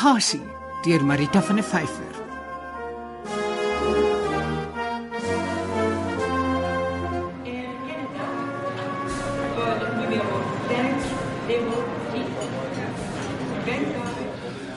[0.00, 0.40] Bagasie
[0.80, 2.14] deur Marita van der Vyver.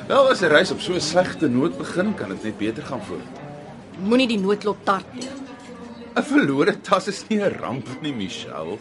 [0.08, 3.02] Wel, as 'n reis op so 'n slegte noot begin, kan dit net beter gaan
[3.05, 3.34] voort.
[3.99, 5.30] Moenie die noodlot tart nie.
[6.16, 8.77] 'n Verlore tas is nie 'n ramp nie, Michelle.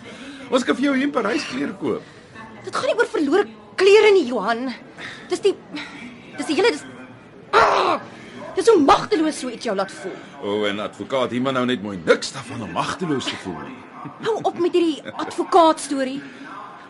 [0.51, 2.03] Ons kan vir jou hier in Parys klere koop.
[2.65, 3.47] Dit gaan nie oor verlore
[3.77, 4.75] klere nie, Johan.
[5.29, 5.55] Dis die
[6.43, 6.85] dis die hele dis
[7.55, 8.01] ah,
[8.53, 10.17] Dis so magteloos so iets jou laat voel.
[10.43, 13.79] O, oh, en advokaat iemand nou net mooi niks daarvan om magteloos te voel nie.
[14.27, 16.19] Hou op met hierdie advokaat storie.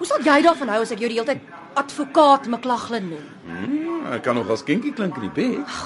[0.00, 3.28] Hoe sal jy daarvan hou as ek jou die hele tyd advokaat McLaghlin noem?
[3.46, 5.76] Hmm, ek kan nog as kinkie klink in die bed.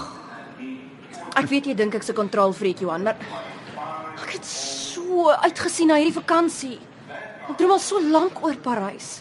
[1.36, 3.20] Ek weet jy dink ek's 'n kontrolfreak Johan, maar
[4.22, 6.78] ek het so uitgesien na hierdie vakansie.
[7.50, 9.20] Ek droom al so lank oor Parys.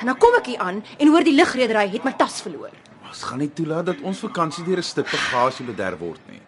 [0.00, 2.74] En dan kom ek hier aan en hoor die lugredery het my tas verloor.
[3.10, 6.40] Ons gaan nie toelaat dat ons vakansie deur 'n stuk bagasie bederf word nie.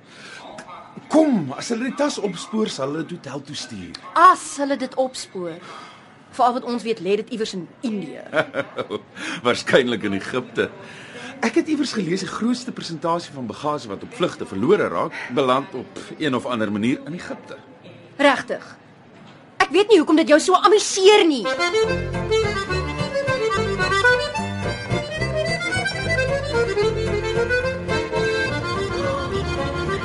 [1.09, 3.97] Kom, as hulle die tas opspoor, sal hulle dit hotel toe stuur.
[4.15, 5.59] As hulle dit opspoor.
[6.31, 8.23] Veral wat ons weet lê dit iewers in Indië.
[9.45, 10.71] Waarskynlik in Egipte.
[11.43, 15.75] Ek het iewers gelees die grootste persentasie van bagasie wat op vlugte verlore raak, beland
[15.75, 17.59] op een of ander manier in Egipte.
[18.17, 18.77] Regtig.
[19.59, 21.43] Ek weet nie hoekom dit jou so amuseer nie.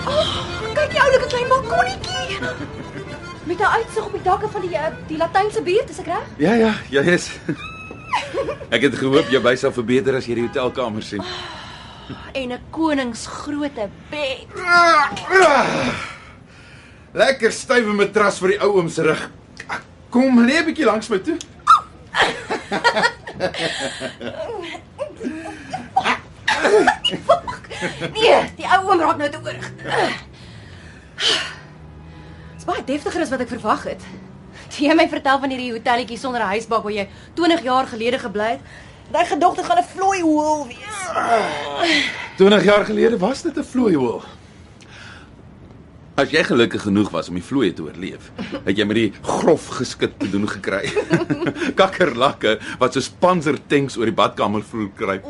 [0.08, 0.36] Oh,
[0.76, 2.38] kyk die oulike klein balkonnetjie.
[3.44, 6.24] Met 'n uitsig op die dakke van die eh, die Latynse buurt, is ek reg?
[6.38, 7.32] Ja ja, ja, is.
[8.76, 11.24] Ek het gehoop jou by sal verbeter as jy die hotelkamer sien.
[12.32, 14.48] En 'n koningsgrootte bed.
[17.12, 19.30] Lekker stywe matras vir die ou oom se rug.
[20.10, 21.38] Kom, lê 'n bietjie langs my toe.
[28.18, 29.68] Nee, die ou oom raak nou te oorig.
[32.54, 34.08] Dit's baie deftiger as wat ek verwag het.
[34.74, 38.20] Toe jy my vertel van hierdie hotelletjie sonder 'n huisbak waar jy 20 jaar gelede
[38.20, 38.62] gebly het,
[39.12, 42.08] daai gedogte gaan 'n vlooi hoel wees.
[42.38, 44.24] 20 jaar gelede was dit 'n vlooihoel.
[46.18, 48.32] As jy gelukkig genoeg was om die vloeie te oorleef,
[48.66, 50.90] het jy met die grof geskit te doen gekry.
[51.80, 55.26] Kakkerlakke wat soos panzertanks oor die badkamer vloer kruip.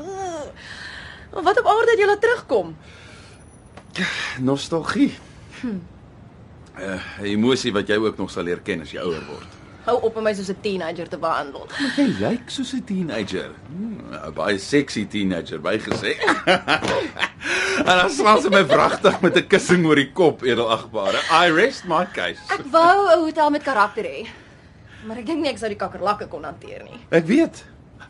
[1.33, 2.75] Maar wat op aarde het jy laat terugkom?
[4.39, 5.13] Nostalgie.
[5.61, 5.79] Hm.
[6.77, 9.55] 'n Emosie wat jy ook nog sal leer ken as jy ouer word.
[9.87, 11.67] Hou op om my soos 'n teenager te behandel.
[11.95, 13.51] Jy lyk soos 'n teenager.
[13.67, 16.17] Hmm, 'n Baie sexy teenager, bygesê.
[17.89, 21.17] en dan slaan sy my wragtig met 'n kussing oor die kop, edelagbare.
[21.31, 22.41] I rest my case.
[22.49, 24.27] Ek wou 'n hotel met karakter hê.
[25.05, 26.99] Maar ek dink nie ek sou die kakkerlakke kon hanteer nie.
[27.09, 27.63] Ek weet.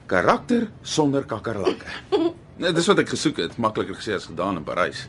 [0.07, 1.85] Karakter sonder kakkerlakke.
[2.57, 5.07] Nee, dis wat ek gesoek het, makliker gesê as gedaan in Parys.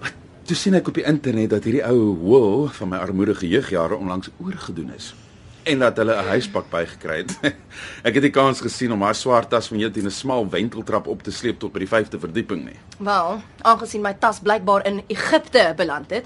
[0.00, 0.12] Maar
[0.46, 4.30] Toe sien ek op die internet dat hierdie ou Will van my armoedige jeugjare onlangs
[4.38, 5.14] oorgedoen is
[5.66, 7.32] en dat hulle 'n huispak bygekry het.
[8.06, 11.06] ek het die kans gesien om haar swart tas van jou teen 'n smal wenteltrap
[11.06, 12.78] op te sleep tot by die 5de verdieping nie.
[12.98, 16.24] Wel, aangesien my tas blykbaar in Egipte beland het,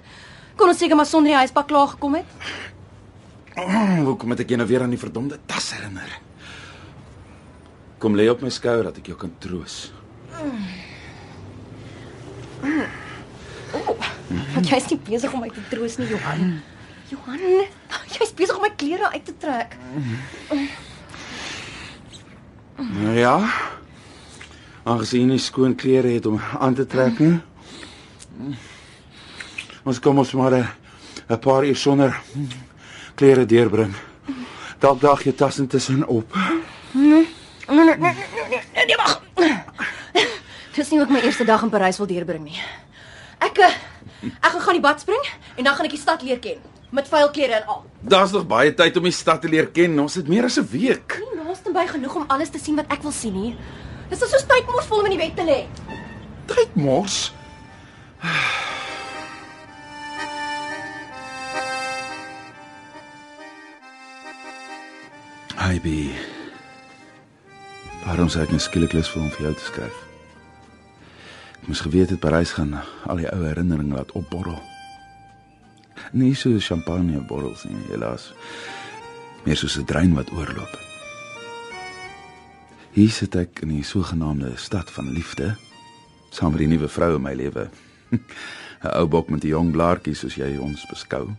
[0.56, 2.27] kon ons seker maar sonder die huispak klaar gekom het.
[3.56, 6.21] Oh, hoekom het ek jou nou weer aan die verdomde tas herinner?
[7.98, 9.92] Kom lê op my skouer dat ek jou kan troos.
[14.54, 16.62] Want jy's nie besig om my te troos nie, Johan.
[17.10, 17.40] Johan,
[18.14, 19.76] jy's besig om my klere uit te trek.
[22.76, 23.36] Nou ja.
[24.82, 27.41] Aangesien nie skoon klere het om aan te trek nie.
[29.84, 30.68] Ons kom ons maar 'n
[31.28, 32.20] 'n paar uur sonder
[33.15, 33.94] klere deurbring.
[34.78, 36.34] Dalk dag jy tas intussen op.
[36.92, 37.28] Nee,
[37.68, 39.20] nee, nee, nee, nee, nee, nee wag.
[40.74, 42.58] Dis nie hoe ek my eerste dag in Parys wil deurbring nie.
[43.41, 43.72] Ek eh,
[44.28, 45.22] ek gaan gaan die bad spring
[45.56, 46.60] en dan gaan ek die stad leer ken
[46.92, 47.84] met vuil klere en al.
[48.02, 49.94] Daar's nog baie tyd om die stad te leer ken.
[50.02, 51.22] Ons het meer as 'n week.
[51.22, 53.56] Nie naaste by genoeg om alles te sien wat ek wil sien nie.
[54.10, 55.66] Dis soos tyd mors vol om in die wet te lê.
[56.47, 57.32] Tyd mors.
[65.80, 66.12] B.
[68.04, 70.09] Waarom sê ek net skielik lus vir hom vir jou te skryf?
[71.60, 72.72] Ek moes geweet het Parys gaan
[73.04, 74.57] al die ou herinneringe laat opborrel.
[76.16, 78.30] Nie so champagne borrels nie, helaas.
[79.45, 80.78] Meer soos 'n drein wat oorloop.
[82.92, 85.57] Hier sit ek in die sogenaamde stad van liefde,
[86.30, 87.68] saam met die nuwe vrou in my lewe.
[88.83, 91.36] 'n Ou bok met 'n jong blaartjie soos jy ons beskou.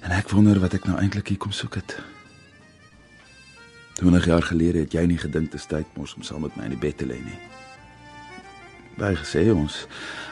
[0.00, 2.13] En ek wonder wat ek nou eintlik hier kom soek het.
[3.94, 6.66] 20 jaar gelede het jy nie gedink dit is tyd mos om saam met my
[6.66, 7.38] in die bed te lê nie.
[8.98, 9.84] Baie gesê ons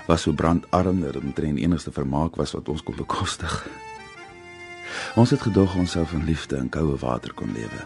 [0.09, 3.55] was so brandarm dat dit omtrent enigste vermaak was wat ons kon bekostig.
[5.15, 7.83] Ons het gedog ons sou van liefde in koue water kon lewe.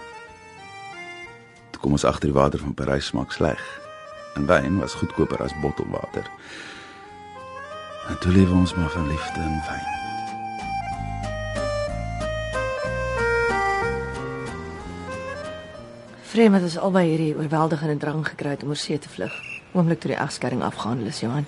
[1.72, 3.60] Toe kom ons agter die water van Parys smaak sleg.
[4.36, 6.24] En wyn was goedkoper as bottelwater.
[8.08, 10.15] En toe lewe ons maar van liefde en wyn.
[16.36, 19.32] Vreem het ons albei hierdie oorweldigende drang gekry het om oor see te vlug.
[19.72, 21.46] Oomblik toe die egskeiding afgehandel is, Johan.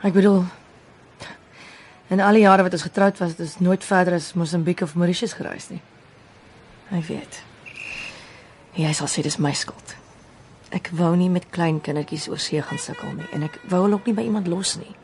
[0.00, 0.46] Ek bedoel
[2.08, 4.96] in al die jare wat ons getroud was, het ons nooit verder as Mosambiek of
[4.96, 5.82] Mauritius gereis nie.
[6.96, 7.42] Ek weet.
[8.80, 9.94] Jy sal sê dis my skuld.
[10.72, 14.00] Ek wou nie met klein kindertjies oor see gaan sukkel nie en ek wou hulle
[14.00, 14.96] ook nie by iemand los nie.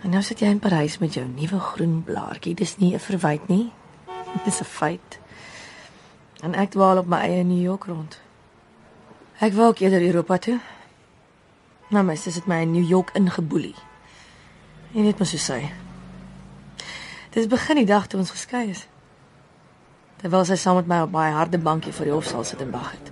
[0.00, 2.56] En nou sit jy in Parys met jou nuwe groen blaartjie.
[2.56, 3.66] Dis nie 'n verwyte nie.
[4.48, 5.20] Dis 'n feit.
[6.40, 8.20] En ek dwaal op my eie in New York rond.
[9.42, 10.58] Ek wou ook eerder Europa toe.
[11.88, 13.74] Nou my sis het my in New York ingeboelie.
[14.92, 15.58] Jy weet mos hoe sy.
[17.34, 18.86] Dis begin die dag toe ons geskei is.
[20.22, 22.92] Terwyl sy saam met my op baie harde bankie voor die hofsaal sit en wag
[22.92, 23.10] het.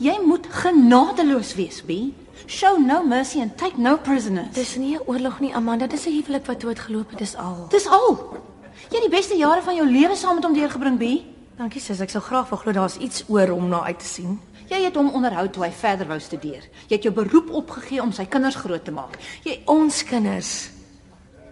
[0.00, 2.14] Jy moet genadeloos wees, B.
[2.46, 4.54] Show no mercy and take no prisoners.
[4.54, 7.66] Dis nie 'n oorlog nie, Amanda, dis 'n huwelik wat doodgeloop het, dis al.
[7.68, 8.40] Dis al.
[8.88, 11.22] Jy het die beste jare van jou lewe saam met hom deurgebring, B.
[11.60, 14.38] Dankie sis, ek sou graag wil glo daar's iets oor om na uit te sien.
[14.70, 16.62] Jy het hom onderhou toe hy verder wou studeer.
[16.88, 19.18] Jy het jou beroep opgegee om sy kinders groot te maak.
[19.44, 20.70] Jy Ons kinders.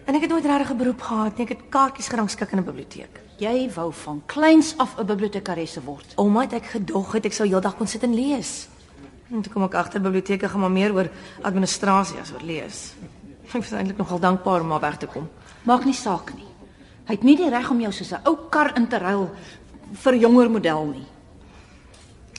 [0.09, 1.45] En ek het nooit regtig 'n beroep gehad nie.
[1.45, 3.21] Ek het kaartjies gerangskik in 'n biblioteek.
[3.37, 6.13] jy wou van kleins af 'n bibliotekaresse word.
[6.15, 8.67] Omdat ek gedog het ek sou heeldag kon sit en lees.
[9.31, 11.09] En toe kom ek agter biblioteke gaan maar meer oor
[11.41, 12.93] administrasie as oor lees.
[13.53, 15.29] Ek was eintlik nogal dankbaar om maar weg te kom.
[15.63, 16.49] Maak nie saak nie.
[17.09, 19.31] Hy het nie die reg om jou soos 'n ou kar in te ruil
[19.93, 21.05] vir jonger model nie.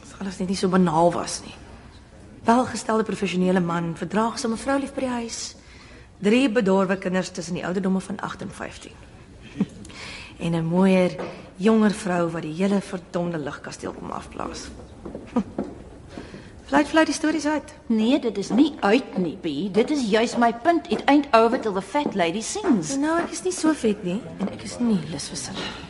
[0.03, 1.55] As alles net nie so banaal was nie.
[2.47, 5.41] Welgestelde professionele man, verdraagsame vrou lief by die huis.
[6.21, 8.93] Drie bedorwe kinders tussen die ouderdomme van 8 en 15.
[10.45, 11.17] en 'n mooier,
[11.57, 14.69] jonger vrou wat die hele verdomde ligkasteel kom afblaas.
[16.71, 17.75] Vlei vlei die stories uit.
[17.87, 19.75] Nee, dit is nie uit nie, B.
[19.75, 20.87] Dit is juis my punt.
[20.87, 22.97] It ain't over till the fat lady sings.
[22.97, 25.90] Nou, ek is nie so vet nie en ek is nie lus vir sin.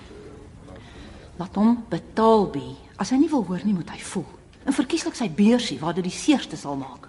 [1.41, 2.61] Laat hom betaal, B.
[3.01, 4.27] As hy nie wil hoor nie, moet hy voel.
[4.69, 7.09] En verkieslik sy beursie waar dit die seerste sal maak.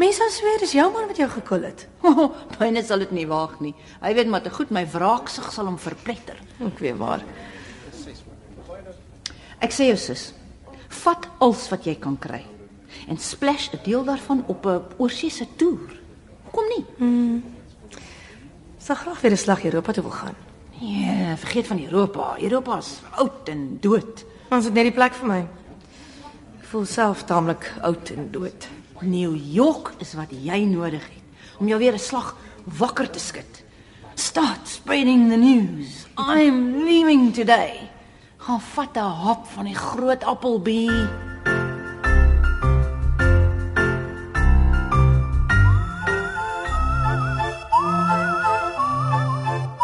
[0.00, 1.84] Mense sal sweer dis jou man wat jou gekul het.
[2.58, 3.74] Myne sal dit nie waag nie.
[4.02, 6.40] Hy weet maar te goed my wraaksig sal hom verpletter.
[6.66, 7.22] Ek weet maar.
[9.60, 10.30] Ek sê jou sus,
[11.04, 12.40] vat alles wat jy kan kry
[13.06, 16.00] en splash 'n deel daarvan op 'n oorseese toer.
[16.50, 17.42] Kom nie.
[18.78, 20.49] Sal graag weer 'n slag Europa toe wil gaan.
[20.80, 22.36] Nee, vergeet van Europa.
[22.38, 24.24] Europa is oud en dood.
[24.48, 25.40] Ons het net die plek vir my.
[26.56, 28.68] Ek voel self taamlik oud en dood.
[29.04, 33.64] New York is wat jy nodig het om jou weer 'n slag wakker te skud.
[34.14, 36.06] Start spreading the news.
[36.16, 37.90] I'm leaving today.
[38.38, 41.08] Gaan vat 'n hap van die groot appelbie.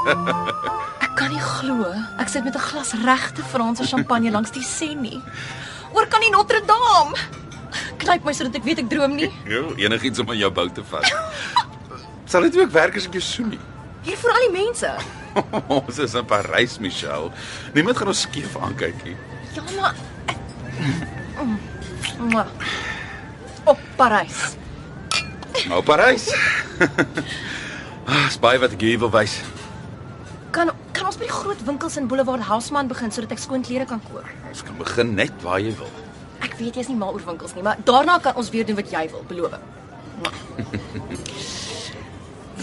[1.56, 5.22] Glo ek sit met 'n glas regte Franse champagne langs die Seine nie.
[5.92, 7.16] Oor kan die Notre Dame.
[7.98, 9.30] Knyp my sodat ek weet ek droom nie.
[9.54, 11.08] Jo, enigiets om aan jou bou te vat.
[12.30, 13.62] Sal dit ook werk as ek jou soen nie?
[14.02, 14.90] Hier vir al die mense.
[15.78, 17.30] ons is in Parys, Michelle.
[17.74, 19.16] Niemand gaan ons skief aankyk nie.
[19.54, 19.94] Ja, maar
[22.18, 22.48] Mwah.
[23.64, 24.56] Op Parys.
[25.68, 26.28] Nou Parys.
[28.06, 29.40] Ah, is baie wat ek wil wys.
[30.54, 33.86] Kan kan ons by die groot winkels in Boulevard Haussmann begin sodat ek skoon klere
[33.88, 34.26] kan koop?
[34.48, 35.90] Ons kan begin net waar jy wil.
[36.44, 38.92] Ek weet jy's nie mal oor winkels nie, maar daarna kan ons weer doen wat
[38.92, 39.56] jy wil, beloof.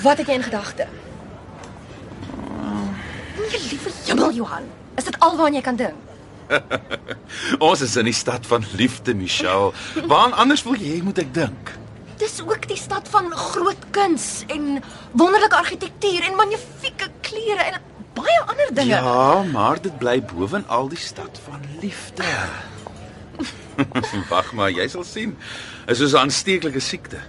[0.04, 0.88] Wat het jy in gedagte?
[3.38, 4.66] Nee, liewe jemmel Johan.
[5.00, 6.12] Is dit alwaar jy kan dink?
[7.70, 9.72] Ons is in die stad van liefde, Michelle.
[10.10, 11.72] Waar anders wil jy moet ek dink?
[12.20, 14.82] Dis ook die stad van groot kuns en
[15.14, 17.80] wonderlike argitektuur en magnifieke klere en
[18.14, 18.96] baie ander dinge.
[18.96, 22.24] Ja, maar dit bly bovenal die stad van liefde.
[24.30, 25.38] Wag maar, jy sal sien.
[25.88, 27.20] Is soos 'n aansteeklike siekte.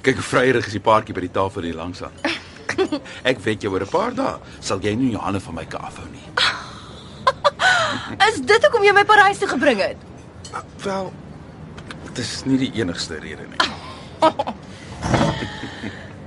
[0.00, 2.14] Kyk vryerig is die paartjie by die tafel hier langs aan.
[3.30, 5.80] Ek weet jy oor 'n paar dae sal jy nie jou hande van my kan
[5.80, 6.26] afhou nie.
[8.28, 9.96] Is dit hoekom jy my Parys toe gebring het?
[10.84, 11.12] Wel,
[12.14, 13.60] dit is nie die enigste rede nie.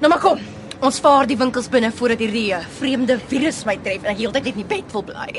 [0.02, 0.40] Nou maar kom.
[0.82, 4.56] Ons vaar die winkels binne voordat hierdie vreemde virus my tref en ek heeltyd net
[4.56, 5.30] in die bed wil bly.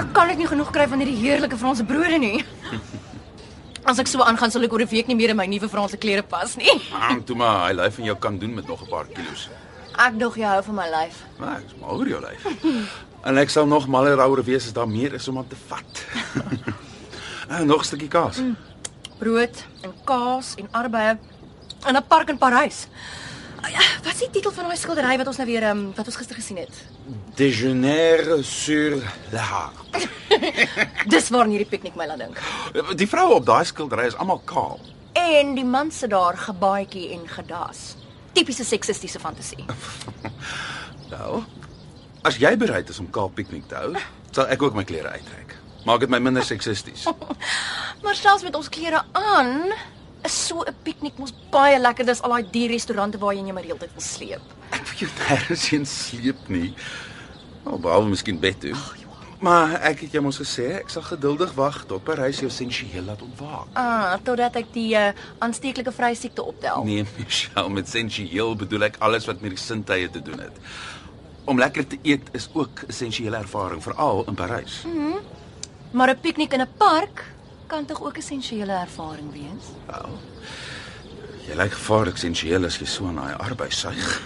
[0.00, 2.40] ek kan dit nie genoeg kry van hierdie heerlike Franse brode nie.
[3.92, 6.00] As ek so aangaan sal ek oor 'n week nie meer in my nuwe Franse
[6.00, 6.72] klere pas nie.
[6.96, 9.52] Ah, toe maar, hy lyf van jou kan doen met nog 'n paar kilos.
[10.00, 11.20] Ek dog jy hou van my lyf.
[11.36, 12.40] Maar ek is mal oor jou lyf.
[13.22, 15.92] En ek sal nog maler ouer wees as daar meer is om aan te vat.
[17.52, 18.40] En nog 'n stukkie kaas.
[19.18, 21.18] Brood en kaas en arbeie
[21.86, 22.86] in 'n park in Parys.
[23.60, 26.06] Ah, ja, Wat is die titel van daai skildery wat ons nou weer um, wat
[26.06, 26.80] ons gister gesien het?
[27.38, 28.96] Déjeuner sur
[29.30, 29.72] le Har.
[31.14, 32.40] Dis waar hierdie piknik my laat dink.
[32.98, 34.80] Die vroue op daai skildery is almal kaal.
[35.12, 37.94] En die man sit daar gebaadjie en gedas.
[38.32, 39.64] Tipiese seksistiese fantasie.
[41.12, 41.42] Nou,
[42.22, 43.94] as jy bereid is om kaal piknik te hou,
[44.30, 45.56] sal ek ook my klere uittrek.
[45.86, 47.08] Maak dit my minder seksisties.
[48.02, 49.70] Maar selfs met ons klere aan,
[50.26, 52.06] is so 'n piknik mos baie lekker.
[52.06, 54.42] Dis al daai die restaurante waar jy jou maar heeltyd wil sleep.
[54.70, 56.74] Ek wil jou nêrens heen sleep nie.
[57.64, 58.74] Nou, behalwe miskien bed toe.
[59.42, 63.22] Maar ek het jou mos gesê ek sal geduldig wag tot Parys jou sensueel laat
[63.22, 63.70] ontwaak.
[63.74, 65.10] Ah, totdat ek die uh,
[65.42, 66.84] aansteeklike vrysiekte optel.
[66.84, 70.60] Nee, Michelle, met sensueel bedoel ek alles wat met die sintuie te doen het.
[71.44, 74.84] Om lekker te eet is ook 'n sensuele ervaring, veral in Parys.
[75.90, 77.24] Maar 'n piknik in 'n park
[77.66, 79.64] kan tog ook 'n sensuele ervaring wees.
[79.86, 80.18] Wel.
[81.46, 84.22] Jy lyk gevaarlik sensueel as jy so aan daai arbeid suig.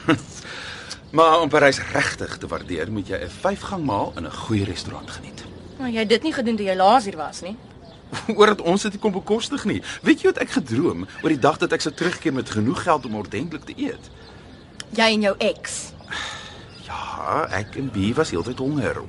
[1.17, 5.11] maar om Parys regtig te waardeer, moet jy 'n vyfgang maal in 'n goeie restaurant
[5.11, 5.45] geniet.
[5.79, 7.57] Maar jy het dit nie gedoen toe jy laas hier was nie.
[8.37, 9.83] oor dat ons dit kon bekostig nie.
[10.03, 13.07] Weet jy wat ek gedroom oor die dag dat ek sou terugkeer met genoeg geld
[13.07, 14.11] om ordentlik te eet?
[14.95, 15.96] Jy en jou ex.
[16.87, 19.03] Ja, ek en Bie was heeltyd honger.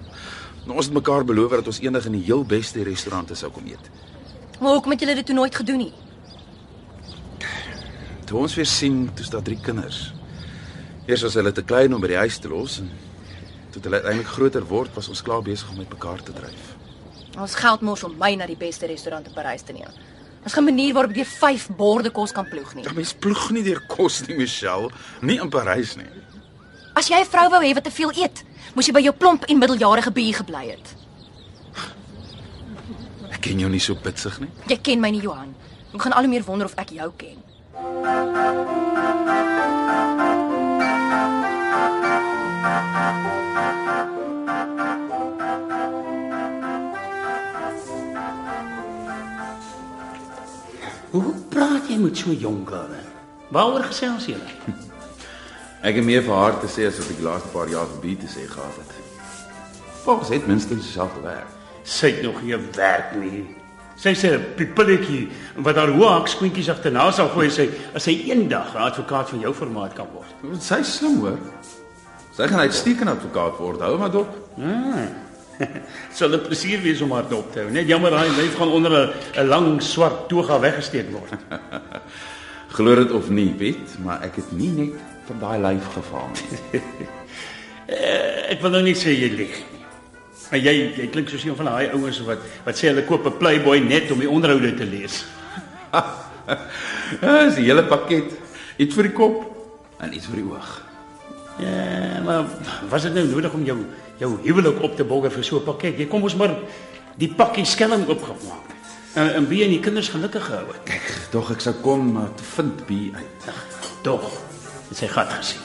[0.66, 3.68] Nou, ons het mekaar beloof dat ons eendag in die heel beste restaurante sou kom
[3.70, 3.92] eet.
[4.60, 5.94] Maar hoekom het julle dit toe nooit gedoen nie?
[8.28, 10.10] Toe ons weer sien, toe's daar drie kinders.
[11.08, 12.90] Eers was hulle te klein om by die huis te los en
[13.72, 16.74] toe hulle uiteindelik groter word, was ons klaar besig om met mekaar te dryf.
[17.38, 19.94] Ons geld mos om my na die beste restaurant in Parys te neem.
[20.44, 22.84] Ons gaan 'n manier waarop jy 5 borde kos kan ploeg nie.
[22.84, 24.90] Ja, mens ploeg nie deur kos nie, Michelle,
[25.22, 26.10] nie in Parys nie.
[26.98, 28.42] As jy 'n vrou wou hê wat te veel eet,
[28.74, 30.96] moes jy by jou plomp en middeljarige bier gebly het.
[33.30, 34.50] Ek ken jou nie so bitsig nie.
[34.66, 35.54] Jy ken my nie, Johan.
[35.94, 37.38] Ek gaan al hoe meer wonder of ek jou ken.
[51.12, 52.90] Hoe praat jy met so 'n jong girl?
[53.54, 54.87] Waaroor gesels julle?
[55.88, 58.00] Ek het meer vir haar te sê as wat ek die laaste paar jaar vir
[58.04, 58.96] Bie te sê gehad het.
[60.04, 61.54] Volgens het minstens dieselfde werk.
[61.88, 63.46] Sy het nog nie werk nie.
[63.96, 65.30] Sy sê 'n pippeletjie
[65.64, 69.54] wat haar hoë hakskoentjies agterna sal gooi sê as sy eendag 'n advokaat van jou
[69.54, 70.62] formaat kan word.
[70.62, 71.40] Sy is slim hoor.
[72.36, 73.80] Sy gaan uitstekend advokaat word.
[73.80, 74.36] Hou maar dop.
[74.60, 75.08] Ah.
[76.14, 77.72] Sal 'n plesier wees om haar dop te hou.
[77.72, 81.32] Net jammer daai lyf gaan onder 'n 'n lang swart toga weggesteek word.
[82.76, 86.34] Glo dit of nie, Piet, maar ek het nie net van daai lyf gevang.
[87.88, 89.84] Eh, Ek wil nou nie sê jy lieg nie.
[90.52, 93.38] Maar jy jy klink soos een van daai ouens wat wat sê hulle koop 'n
[93.40, 95.22] Playboy net om die onderhoude te lees.
[97.22, 98.34] Dis die hele pakket.
[98.78, 99.38] Iets vir die kop
[100.04, 100.68] en iets vir die oog.
[101.64, 102.46] Ja, maar
[102.92, 103.78] was dit nou nodig om jou
[104.20, 105.98] jou huwelik op te bogger vir so 'n pakket?
[105.98, 106.56] Jy kom ons maar
[107.16, 108.68] die pakkie skelm oopgemaak.
[109.16, 110.84] En en wie en die kinders gelukkig gehou het.
[110.84, 113.54] Kyk, tog ek sou kom maar te vind Bie uit.
[114.04, 114.28] Tog
[114.90, 115.64] het sy gat gesien.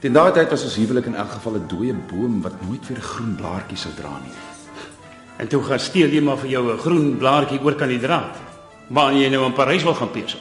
[0.00, 3.00] Teen daai tyd was ons huwelik in elk geval 'n dooie boom wat nooit weer
[3.00, 4.36] groen blaartjie sou dra nie.
[5.36, 8.36] En toe gaan steel jy maar vir jou 'n groen blaartjie oor kan die draad.
[8.88, 10.38] Maar jy nou in Parys wil gaan pesel.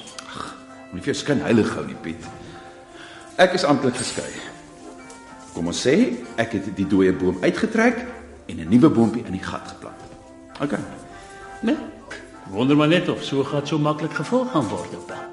[0.92, 2.26] Moenie vir jou skyn heilig hou nie, Piet.
[3.36, 4.30] Ek is amptelik geskei.
[5.54, 8.06] Kom ons sê ek het die dooie boom uitgetrek
[8.46, 10.02] en 'n nuwe boontjie in die gat geplant.
[10.62, 10.78] OK.
[11.62, 11.78] Nee.
[12.52, 15.33] Wonder maar net of so gaan so maklik gevolg gaan word op dan.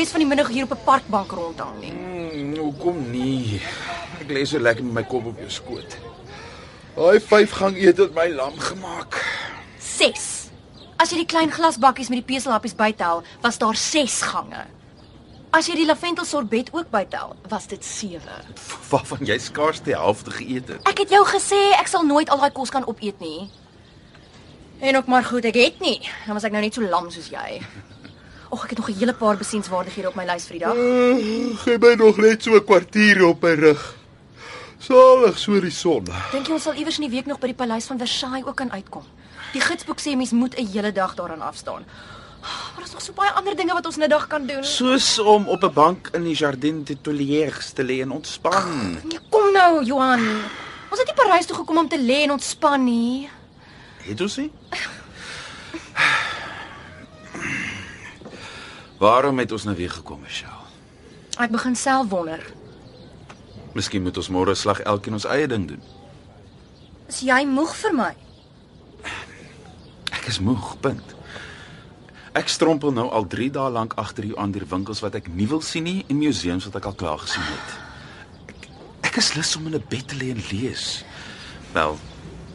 [0.00, 1.92] Res van die middag hier op 'n parkbank rondhang nie.
[1.92, 3.60] Mm, hoekom nie?
[4.20, 5.96] Ek lê so lekker met my kop op jou skoot.
[6.96, 9.20] Daai vyf gang eet het my lam gemaak.
[9.78, 10.48] 6.
[10.96, 14.64] As jy die klein glasbakkies met die peselhappies bytel, was daar 6 gange.
[15.52, 18.20] As jy die lavendel sorbet ook bytel, was dit 7.
[18.90, 20.88] Waarvan jy skaars die helfte geëet het.
[20.88, 23.50] Ek het jou gesê ek sal nooit al daai kos kan opeet nie.
[24.80, 26.00] En ook maar goed, ek het nie.
[26.26, 27.60] Dan was ek nou net so lam soos jy.
[28.50, 30.74] Och, ek het nog 'n hele paar besienswaardighede op my lys vir die dag.
[31.62, 33.94] Gee my nog net so 'n kwartier op my rug.
[34.78, 36.04] Salig so die son.
[36.32, 38.56] Dink jy ons sal iewers in die week nog by die paleis van Versailles ook
[38.56, 39.04] kan uitkom?
[39.52, 41.84] Die gidsboek sê mens moet 'n hele dag daaraan afstaan.
[42.40, 44.64] Maar daar's nog so baie ander dinge wat ons in 'n dag kan doen.
[44.64, 48.92] Soos om op 'n bank in die Jardin des Tuileries te lê en ontspan.
[49.04, 50.20] Nee, kom nou, Johan.
[50.90, 53.28] Ons het nie Parys toe gekom om te lê en ontspan nie.
[53.96, 54.50] Het ons nie?
[59.00, 60.66] Waarom het ons nou weer gekom, Michelle?
[61.40, 62.42] Ek begin self wonder.
[63.72, 65.80] Miskien moet ons môre slag elkeen ons eie ding doen.
[67.08, 68.10] Is jy moeg vir my?
[70.12, 71.14] Ek is moeg, punt.
[72.36, 75.48] Ek strompel nou al 3 dae lank agter jou aan deur winkels wat ek nie
[75.48, 77.72] wil sien nie en museums wat ek al klaar gesien het.
[78.52, 78.68] Ek,
[79.08, 81.04] ek is lus om in 'n bed te lê en lees.
[81.72, 81.96] Wel,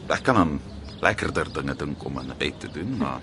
[0.08, 0.60] ek kan dan
[1.00, 3.20] lekkerder dinge dink om in 'n bed te doen, maar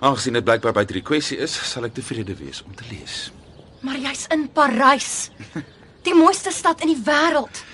[0.00, 3.32] aangesien dit blykbaar buite die kwessie is, sal ek tevrede wees om te lees.
[3.80, 5.30] Maar jy's in Parys.
[6.02, 7.64] Die mooiste stad in die wêreld.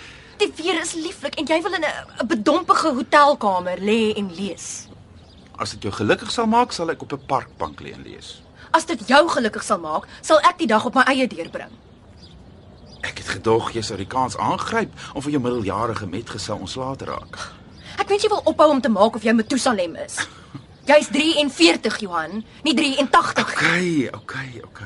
[0.40, 4.88] Die weer is lieflik en jy wil in 'n 'n bedompige hotelkamer lê en lees.
[5.56, 8.42] As dit jou gelukkig sal maak, sal ek op 'n parkbank lê en lees.
[8.70, 11.70] As dit jou gelukkig sal maak, sal ek die dag op my eie deurbring.
[13.02, 17.04] Ek het gedog jy sou die kans aangryp om vir jou middeljarige metgesel ontslae te
[17.04, 17.61] raak.
[17.98, 20.18] Ek weet jy wil ophou om te maak of jy Methusalem is.
[20.90, 24.08] Jy's 43, Johan, nie 83 nie.
[24.10, 24.34] OK, OK,
[24.64, 24.82] OK.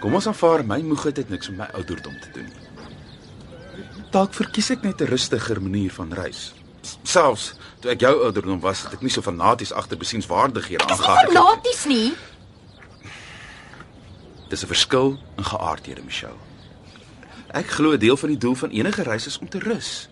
[0.00, 2.68] Kom ons aanvaar my moegheid het niks met my ouderdom te doen nie.
[4.10, 6.52] Dalk verkies ek net 'n rustiger manier van reis.
[7.04, 11.06] Selfs toe ek jou ouderdom was, het ek nie so fanaties agter besienswaardighede Dis nie
[11.06, 12.14] fanaties nie.
[14.48, 16.40] Dis 'n verskil in geaardhede, Michelle.
[17.54, 20.08] Ek glo 'n deel van die doel van enige reis is om te rus.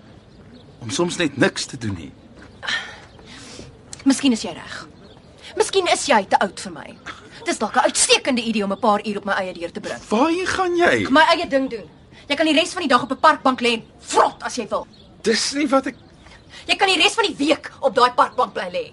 [0.78, 2.12] Om soms net niks te doen nie.
[4.04, 4.86] Miskien is jy reg.
[5.56, 6.96] Miskien is jy te oud vir my.
[7.44, 10.00] Dis dalk 'n uitstekende idee om 'n paar uur op my eie deur te bring.
[10.08, 11.06] Waarheen gaan jy?
[11.10, 11.88] My eie ding doen.
[12.28, 14.68] Jy kan die res van die dag op 'n parkbank lê en vrot as jy
[14.68, 14.86] wil.
[15.22, 15.96] Dis nie wat ek
[16.68, 18.84] Jy kan die res van die week op daai parkbank bly lê.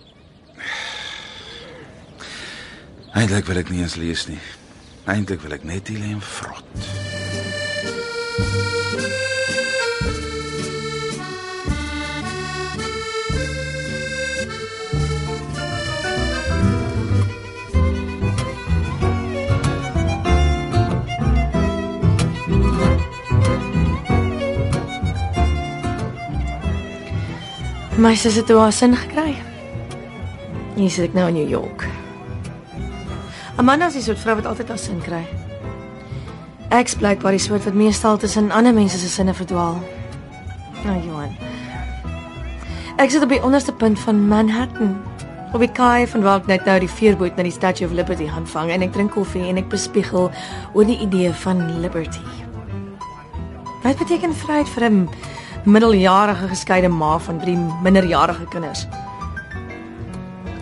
[3.15, 4.39] Eintlik wil ek nie eens lees nie.
[5.12, 6.63] Eintlik wil ek net hier lê en vrot.
[27.95, 29.38] My sussie het haar sin gekry.
[30.75, 31.86] Hier sit ek nou in New York.
[33.55, 35.21] Amanda is die soort vrou wat altyd haar sin kry.
[36.75, 39.79] Ek's blykbaar die soort wat meestal tussen ander mense se sinne verdwaal.
[40.84, 41.31] Nou Johan.
[42.99, 44.97] Ek sit op die onderste punt van Manhattan.
[45.55, 48.27] Op die kaai van waar ek net nou die veerboot na die Statue of Liberty
[48.27, 50.27] gaan vang en ek drink koffie en ek bespiegel
[50.73, 52.27] oor die idee van liberty.
[53.88, 55.08] Wat beteken vryheid vir 'n
[55.65, 58.86] middeljarige geskeide ma van drie minderjarige kinders?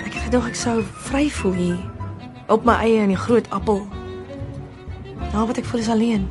[0.05, 1.81] Ek het gedog ek sou vry voel hier
[2.47, 3.83] op my eie in die groot appel.
[5.33, 6.27] Nou wat ek voel is alleen.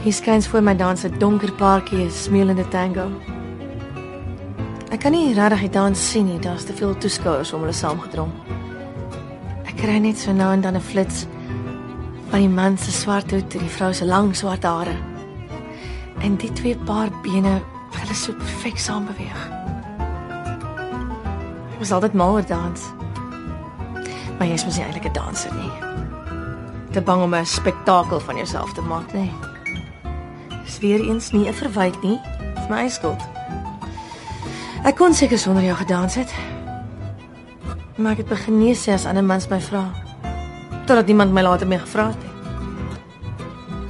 [0.00, 3.10] Hier skyn voor my dans 'n donker paartjie 'n smeulende tango.
[4.90, 8.32] Ek kan nie regtig die dans sien nie, daar's te veel toeskouers om hulle saamgedrom.
[9.64, 11.26] Ek kry net so nou en dan 'n flits
[12.30, 14.94] van die man se swart hoed en die vrou se lang swart hare.
[16.22, 17.56] En die twee paar bene,
[17.96, 19.40] hulle so perfek saam beweeg.
[21.74, 22.84] Ek was altyd mal oor dans.
[24.38, 25.72] Maar jy is mos nie eintlik 'n danser nie.
[26.92, 29.30] Te bang om 'n spektakel van jouself te maak, nê?
[30.64, 32.20] Dis weer eens nie 'n verwyte nie,
[32.54, 33.22] dis my eie skuld.
[34.84, 36.34] Ek kon seker sonder jou gedans het.
[37.96, 40.09] Maar ek het begin nee sê as ander mans my vra.
[40.90, 42.22] Totdat iemand my later mee gevra het.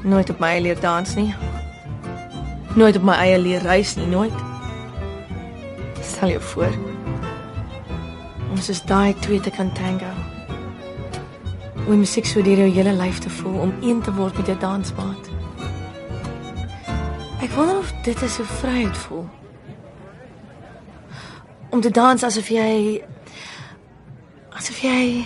[0.02, 1.34] Nooit op my eie leer dans nie.
[2.74, 4.34] Nooit op my eie leer reis nie, nooit.
[6.02, 6.76] Stel jou voor.
[8.50, 10.12] Ons is daai twee te kan tango.
[11.86, 14.58] Om musiek so deur jou hele lyf te voel om een te word met jou
[14.58, 15.32] dansmaat.
[17.40, 19.28] Ek wonder of dit is hoe vryheid voel.
[21.70, 23.04] Om te dans asof jy
[24.52, 25.24] asof jy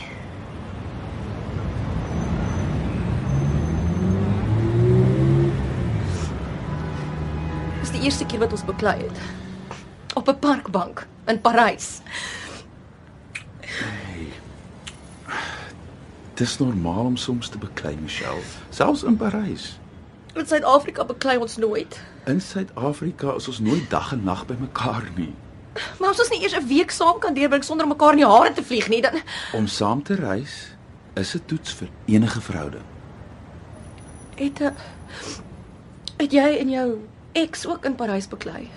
[8.35, 9.19] Keer wat ons beklei het.
[10.15, 12.01] Op 'n parkbank in Parys.
[16.35, 19.79] Dis normaal om soms te beklei, Michelle, selfs in Parys.
[20.33, 22.01] In Suid-Afrika beklei ons nooit.
[22.25, 25.35] In Suid-Afrika is ons nooit dag en nag by mekaar nie.
[25.99, 28.53] Maar as ons nie eers 'n week saam kan deurbring sonder mekaar in die hare
[28.53, 29.21] te vlieg nie, dan
[29.53, 30.75] Om saam te reis
[31.15, 32.85] is 'n toets vir enige verhouding.
[34.35, 34.71] Het uh,
[36.17, 36.99] het jy en jou
[37.35, 38.69] ex ook in Parys beklei?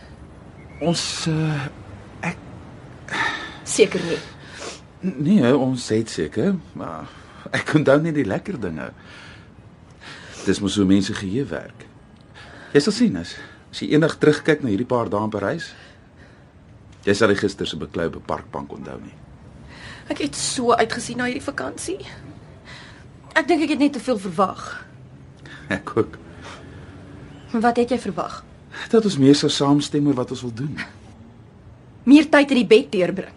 [0.82, 1.66] Ons uh
[3.68, 4.18] Seker nie.
[5.20, 7.10] nee, ons het seker, maar
[7.52, 8.90] ek onthou net die lekker dinge.
[10.46, 11.84] Dis mos hoe mense geheue werk.
[12.74, 13.36] Jy sal sien as
[13.72, 15.68] as jy eendag terugkyk na hierdie paar dae in Parys,
[17.06, 19.14] jy sal die gister se beklou op parkbank onthou nie.
[20.08, 22.00] Ek het so uitgesien na hierdie vakansie.
[23.36, 24.64] Ek dink ek het net te veel verwag.
[25.70, 26.16] Ek ook.
[27.52, 28.40] Wat het jy verwag?
[28.90, 30.78] Dat ons meer sou saamstem oor wat ons wil doen.
[32.08, 33.34] Meer tyd in die bed deurbring.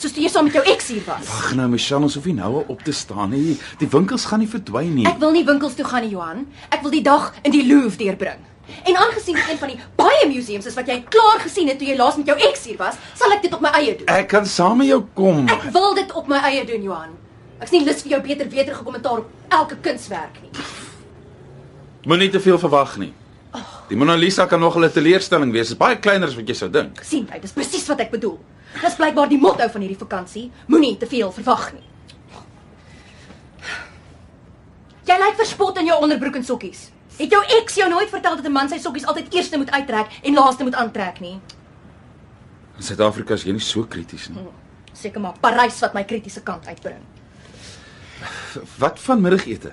[0.00, 1.28] Soos toe jy saam met jou ex hier was.
[1.28, 3.58] Ag nou, Michelle, ons hoef nie nou op te staan nie.
[3.82, 5.04] Die winkels gaan nie verdwyn nie.
[5.10, 6.46] Ek wil nie winkels toe gaan nie, Johan.
[6.72, 8.46] Ek wil die dag in die Louvre deurbring.
[8.88, 11.88] En aangesien dit een van die baie museums is wat jy klaar gesien het toe
[11.90, 14.08] jy laas met jou ex hier was, sal ek dit op my eie doen.
[14.14, 15.42] Ek kan saam met jou kom.
[15.52, 17.16] Ek wil dit op my eie doen, Johan.
[17.60, 20.64] Ek's nie lus vir jou beter weterige kommentaar op elke kunswerk nie.
[22.08, 23.12] Moenie te veel verwag nie.
[23.90, 25.68] Die Mona Lisa kan nog 'n teleurstelling wees.
[25.68, 27.00] Dit is baie kleiner as wat jy sou dink.
[27.02, 28.38] sien jy, dis presies wat ek bedoel.
[28.82, 30.50] Dis blykbaar die motto van hierdie vakansie.
[30.66, 31.82] Moenie te veel verwag nie.
[35.04, 36.90] Jy lyk verspot in jou onderbroek en sokkies.
[37.18, 40.06] Het jou ex jou nooit vertel dat 'n man sy sokkies altyd eers moet uittrek
[40.22, 41.40] en laaste moet aantrek nie?
[42.76, 44.46] In Suid-Afrika is jy nie so krities nie.
[44.92, 47.02] Seker maar Parys wat my kritiese kant uitbring.
[48.78, 49.72] Wat van middagete?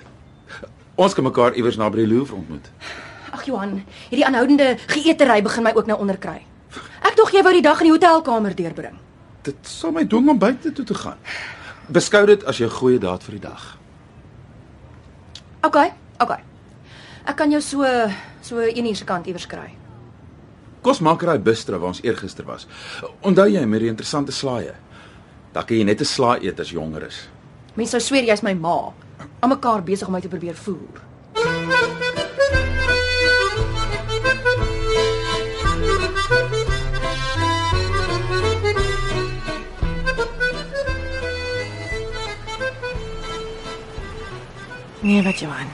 [0.94, 2.70] Ons kan mekaar iewers naby die Louvre ontmoet.
[3.32, 6.42] Ag Johan, hierdie aanhoudende geëtery begin my ook nou onderkry.
[7.04, 8.96] Ek dog jy wou die dag in die hotelkamer deurbring.
[9.46, 11.18] Dit sal my dwing om buite toe te gaan.
[11.88, 13.64] Beskou dit as jou goeie daad vir die dag.
[15.64, 15.78] OK,
[16.20, 16.34] OK.
[17.28, 17.84] Ek kan jou so
[18.42, 19.70] so een uur se kant iewers kry.
[20.82, 22.66] Kosmakery Bistro waar ons eergister was.
[23.20, 24.74] Onthou jy met die interessante slaaie?
[25.52, 27.28] Daar kan jy net 'n slaai eet as jy jonger is.
[27.74, 28.92] Mense sou sweer jy's my ma.
[29.40, 32.07] Aan mekaar besig om my te probeer voer.
[45.08, 45.70] Nee, wat Johan.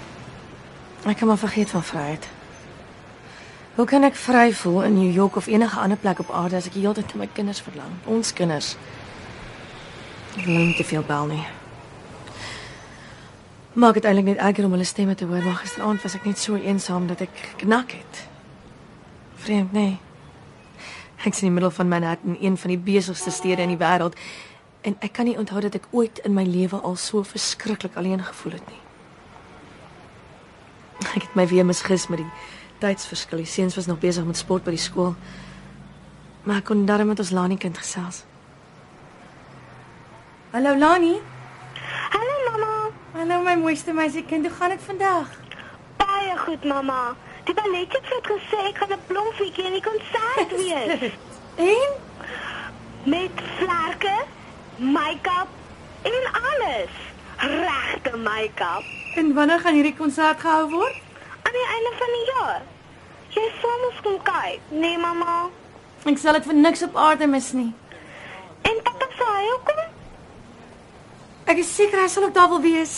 [1.05, 2.29] Ek kan maar vergeet van vryheid.
[3.75, 6.68] Hoe kan ek vry voel in New York of enige ander plek op aarde as
[6.70, 7.97] ek die hele tyd na my kinders verlang?
[8.07, 8.77] Ons kinders.
[10.38, 11.42] Ek wil nie te veel bel nie.
[13.75, 16.38] Maak dit eintlik net erger om hulle stemme te hoor, maar gisteraand was ek net
[16.38, 18.23] so eensaam dat ek knak het.
[19.42, 19.99] Vreemd, nee.
[21.25, 24.14] Ek is in die middel van Manhattan, een van die besigste stede in die wêreld,
[24.87, 28.23] en ek kan nie onthou dat ek ooit in my lewe al so verskriklik alleen
[28.31, 28.84] gevoel het nie.
[31.12, 32.31] Ek het my weer misgis met die
[32.79, 33.43] tydsverskil.
[33.43, 35.14] Die seuns was nog besig met sport by die skool.
[36.45, 38.25] Maar ek kon darm met ons Lani kind gesels.
[40.55, 41.14] Hallo Lani.
[42.14, 42.73] Hallo mamma.
[43.12, 44.47] Hallo my mooiste meisiekind.
[44.47, 45.31] Hoe gaan dit vandag?
[46.01, 47.14] Baie goed mamma.
[47.45, 51.12] Die balletjie het gesê ek gaan 'n blomfietjie in die konsert wees
[51.57, 51.90] En
[53.05, 54.17] met vlerke,
[54.77, 55.49] make-up
[56.03, 56.93] en alles.
[57.37, 61.05] Regte make-up en wanneer gaan hierdie konsert gehou word?
[61.44, 62.62] aan die einde van die jaar.
[63.35, 65.48] Jy sal mos kom kyk, nee mamma.
[66.09, 67.70] Ek sal dit vir niks op aarde mis nie.
[68.70, 69.83] En pappa sal hy ook kom?
[71.53, 72.94] Ek is seker hy sal ook daar wil wees.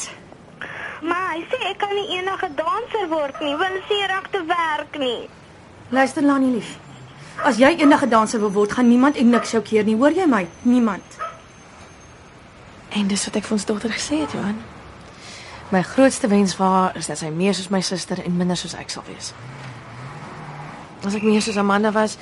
[1.03, 5.01] Maar hy sê ek kan nie enige danser word nie, want sy reg te werk
[5.03, 5.19] nie.
[5.95, 6.77] Luister Lani lief.
[7.45, 9.97] As jy eendag 'n danser wil word, gaan niemand en niks jou keer nie.
[9.97, 10.47] Hoor jy my?
[10.63, 11.19] Niemand.
[12.91, 14.76] En dis wat ek vir ons dogter gesê het, Johan.
[15.75, 18.77] My grootste wens vir haar is dat sy meer soos my suster en minder soos
[18.79, 19.33] ek sal wees.
[21.03, 22.15] As ek meer soos Amanda was,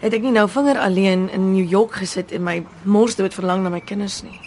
[0.00, 3.62] het ek nie nou vinger alleen in New York gesit en my mors dood verlang
[3.62, 4.40] na my kinders nie.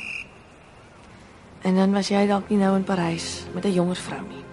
[1.62, 4.51] En dan was jy dalk nie nou in Parys met 'n jonger vrou nie.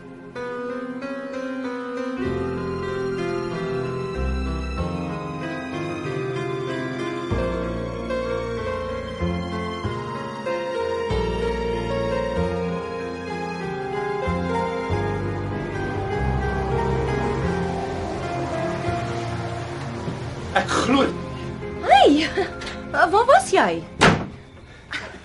[23.59, 23.83] Jy?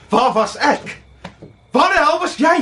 [0.09, 0.97] Waar was ek?
[1.73, 2.57] Waar die hel was jy?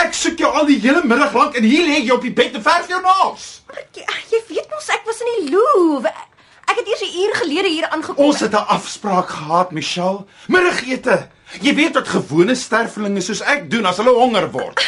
[0.00, 2.58] Ek soek jou al die hele middag lank en hier lê jy op die bed
[2.58, 3.46] en verf jou naels.
[3.96, 6.12] Jy, jy weet mos ek was in die Louvre.
[6.70, 8.24] Ek het eers 'n uur gelede hier aangekom.
[8.24, 10.26] Ons het 'n afspraak gehad, Michelle.
[10.46, 11.28] Middagete.
[11.60, 14.78] Jy weet wat gewone stervelinge soos ek doen as hulle honger word.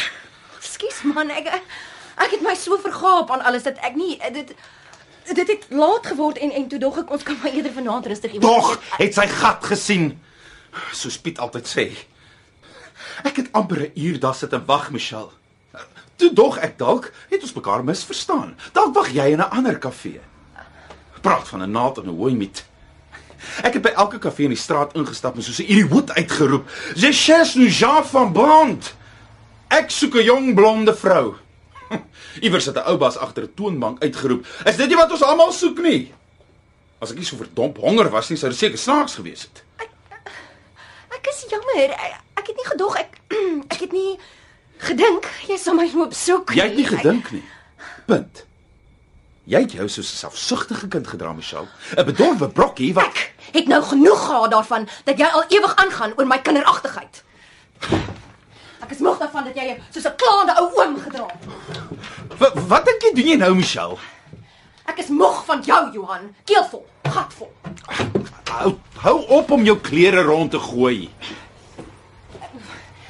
[0.57, 1.47] Ekskuus man, ek
[2.15, 4.55] ek het my so vergaap aan alles dat ek nie dit
[5.33, 8.33] dit het laat geword en en toe dog ek ons kan maar eerder vanaand rustig
[8.33, 10.19] iewers Tog het sy gat gesien.
[10.91, 11.85] Soos Piet altyd sê.
[13.23, 15.29] Ek het amper 'n uur daar sit en wag, Michelle.
[16.15, 18.57] Toe dog ek dalk het ons mekaar misverstaan.
[18.71, 20.21] Dalk wag jy in 'n ander kafee.
[21.21, 22.65] Praat van 'n naald en 'n hooimiet.
[23.61, 27.11] Ek het by elke kafee in die straat ingestap en soos 'n idioot uitgeroep: "Je
[27.11, 28.95] cherche nu Jean van Brandt."
[29.67, 31.35] Ek soek 'n jong blonde vrou.
[32.45, 35.51] Iewers het 'n ou bas agter 'n toonbank uitgeroep: "Is dit nie wat ons almal
[35.51, 36.13] soek nie?"
[37.01, 39.63] As ek nie so verdomp honger was nie, sou dit seker snaaks gewees het.
[41.11, 41.91] Ek is jammer.
[41.91, 43.17] Ek, ek het nie gedog ek
[43.73, 44.17] ek het nie
[44.77, 46.53] gedink jy sal my loop soek.
[46.53, 47.43] Jy het nie Ek- gedink nie.
[48.05, 48.45] Punt.
[49.45, 51.67] Jy het jou soos 'n selfsugtige kind gedra, Michelle.
[51.97, 53.11] 'n Bedorwe brokkie wat
[53.53, 57.23] Ek het nou genoeg gehad daarvan dat jy al ewig aangaan oor my kinderagtigheid.
[58.83, 61.43] Ek is moeg daarvan dat jy jou soos 'n klaande ou oom gedra het.
[62.39, 63.97] wat, wat dink jy doen jy nou, Michelle?
[64.85, 66.35] Ek is moeg van jou, Johan.
[66.43, 67.51] Keelvol, gatvol.
[68.51, 68.73] Hou,
[69.05, 71.09] hou op om jou klere rond te gooi.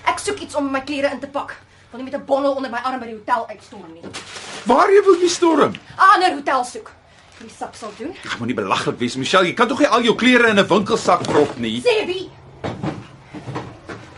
[0.05, 1.57] Ek soek iets om my klere in te pak.
[1.91, 4.01] Wil nie met 'n bondel onder my arm by die hotel uitstorm nie.
[4.03, 4.12] 'n
[4.65, 5.73] Waar jy wil jy storm?
[5.97, 6.91] Ander hotel soek.
[7.39, 8.15] Die sap sal doen.
[8.25, 9.45] Ag, moenie belaglik wees, Michelle.
[9.47, 11.81] Jy kan tog nie al jou klere in 'n winkelsak prop nie.
[11.81, 12.05] Sê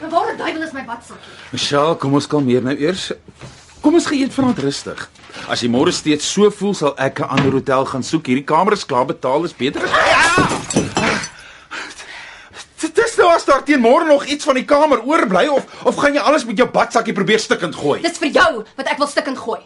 [0.09, 1.35] waar die duiwel is my badsakkie?
[1.51, 3.11] Michelle, kom ons kalmeer nou eers.
[3.85, 5.01] Kom ons geëet vanaand rustig.
[5.51, 8.25] As jy môre steeds so voel, sal ek 'n ander hotel gaan soek.
[8.25, 10.81] Hierdie kamer is klaar betaal, is beter as ja!
[12.81, 15.95] Dit is nou as daar teen môre nog iets van die kamer oorbly of of
[15.95, 18.01] gaan jy alles met jou badsakkie probeer stikkend gooi?
[18.01, 19.61] Dis vir jou wat ek wil stikkend gooi.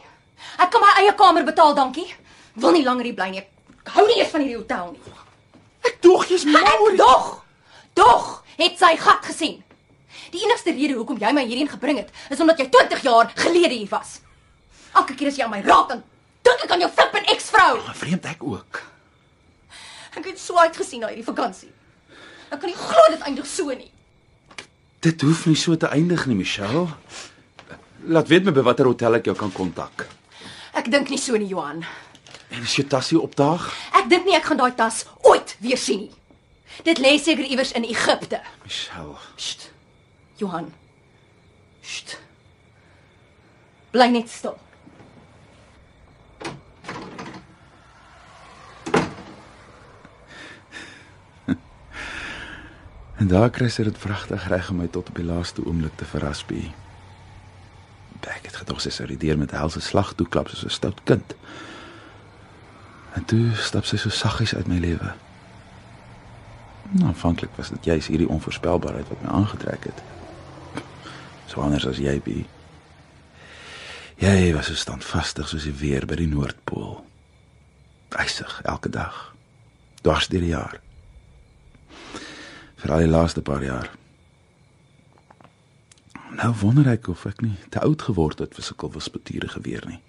[0.59, 2.07] Ek kan my eie kamer betaal, dankie.
[2.55, 3.43] Wil nie langer hier bly nie.
[3.85, 5.13] Ek hou nie eers van hierdie hotel nie.
[5.85, 6.95] Ek dog jy's mal.
[6.97, 7.43] dog.
[7.93, 9.63] Dog het sy gat gesien.
[10.33, 13.73] Die enigste rede hoekom jy my hierheen gebring het, is omdat jy 20 jaar gelede
[13.75, 14.19] hier was.
[14.95, 16.03] Elke keer as jy aan my raak dan
[16.45, 17.79] dink ek aan jou flippin eksvrou.
[18.01, 18.81] Vreemd ek ook.
[20.17, 21.69] Ek het so uitgesien na hierdie vakansie.
[22.49, 23.91] Ek kan nie glo dit eindig so nie.
[25.05, 26.87] Dit hoef nie so te eindig nie, Michelle.
[28.09, 30.07] Laat weet my by watter hotel ek jou kan kontak.
[30.73, 31.83] Ek dink nie so nie, Johan.
[32.49, 33.67] En as jou tasse opdaag,
[33.99, 36.11] Ek dink nie ek gaan daai tas ooit weer sien nie.
[36.87, 38.39] Dit lê seker iewers in Egipte.
[38.63, 39.17] Michelle.
[39.37, 39.69] Sst.
[40.39, 40.73] Johan.
[41.81, 42.19] Sst.
[43.91, 44.57] Bly net stil.
[53.19, 56.05] En daar kry sy dit vragtig reg om my tot op die laaste oomblik te
[56.07, 56.61] verras by.
[58.29, 61.01] Ek het gedog sy sou die deur met helse slag toe klap soos 'n stout
[61.03, 61.35] kind.
[63.17, 65.11] En toe stap sy so saggies uit my lewe.
[66.91, 70.18] Nou, aanvanklik was dit juis hierdie onvoorspelbaarheid wat my aangetrek het.
[71.49, 72.39] So anders as jy by.
[74.19, 76.99] Jy was so standvastig soos die weer by die Noordpool.
[78.19, 79.17] Ysig elke dag.
[80.03, 80.77] Dwars deur die jaar
[82.79, 83.89] vir al die laaste paar jaar.
[86.39, 89.99] Nou wonder ek of ek nie te oud geword het vir sulke wispelturige weer nie.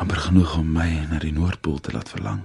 [0.00, 2.40] amper genoeg om my na die Noordpool te laat verlang.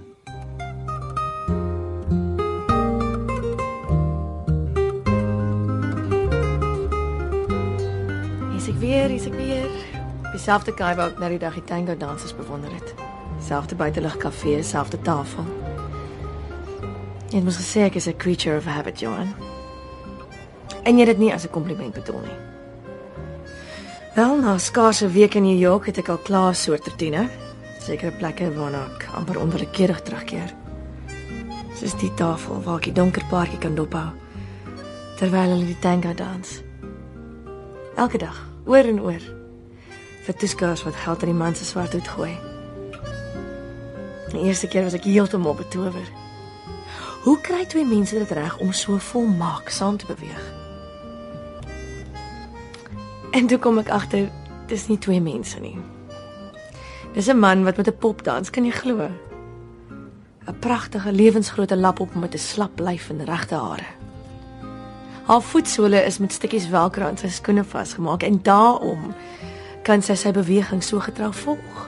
[8.96, 9.72] Weer, hier's ek weer.
[10.32, 12.94] Dieselfde kaai waar ek nou die dag die tango dansers bewonder het.
[13.44, 15.44] Selfde buitelug kafee, selfde tafel.
[17.28, 19.34] Jy het mos gesê ek is 'n creature of habit, Johan.
[20.84, 22.38] En jy het dit nie as 'n kompliment bedoel nie.
[24.14, 27.28] Wel, na skaars 'n week in New York het ek al klaar soort rotine.
[27.80, 30.54] Sekere plekke waarna ek amper onwillekeurig terugkeer.
[31.74, 34.10] Soos die tafel waar ek die donker paartjie kan dophou
[35.16, 36.65] terwyl hulle die tango dans.
[37.96, 38.36] Elke dag,
[38.68, 39.22] oor en oor.
[40.26, 42.34] Vir toeskouers wat geld aan die man se swart hoed gooi.
[44.34, 46.10] Die eerste keer was ek heeltemal betower.
[47.24, 50.44] Hoe kry twee mense dit reg om so volmaak saam te beweeg?
[53.32, 54.28] En toe kom ek agter
[54.68, 55.78] dis nie twee mense nie.
[57.16, 59.08] Dis 'n man wat met 'n pop dans, kan jy glo?
[60.44, 63.95] 'n Pragtige lewensgrootte lap op met 'n slap lyf en regte hare.
[65.26, 69.08] Haar voetsole is met stukkies velcro aan sy skoene vasgemaak en daarom
[69.86, 71.80] kan sy sy beweging so getrou volg.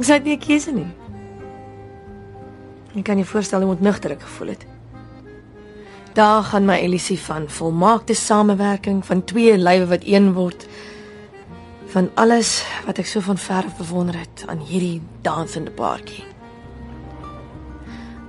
[0.00, 0.92] Sy het nie 'n keuse nie.
[2.96, 4.66] Ek kan jy voorstel hoe ontnugter ek gevoel het.
[6.12, 10.66] Daar gaan my illusie van volmaakte samewerking van twee lywe wat een word
[11.86, 16.24] van alles wat ek so van ver af bewonder het aan hierdie dansende paartjie.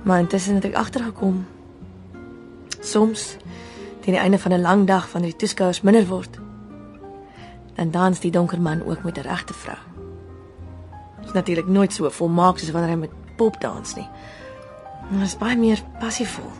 [0.02, 1.46] Maar intussen het ek agtergekom
[2.80, 3.36] soms
[4.02, 6.38] teen die einde van 'n lang dag wanneer die toeskouers minder word
[7.74, 9.78] dan dans die donker man ook met 'n regte vrou.
[11.16, 14.08] Dit is natuurlik nooit so volmaak soos wanneer hy met pop dans nie.
[15.10, 16.50] Maar dit is baie meer passievol.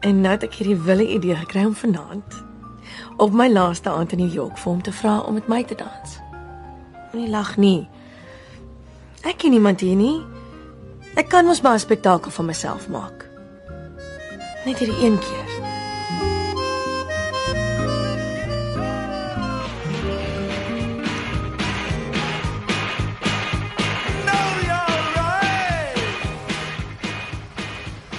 [0.00, 2.44] En nou het ek hierdie wille idee gekry om vanaand
[3.16, 5.74] op my laaste aand in New York vir hom te vra om met my te
[5.74, 6.18] dans.
[7.12, 7.88] Moenie lag nie.
[9.20, 10.22] Ek ken niemand hier nie.
[11.14, 13.29] Ek kan mos maar 'n spektakel van myself maak.
[14.64, 15.48] Net hierdie een keer.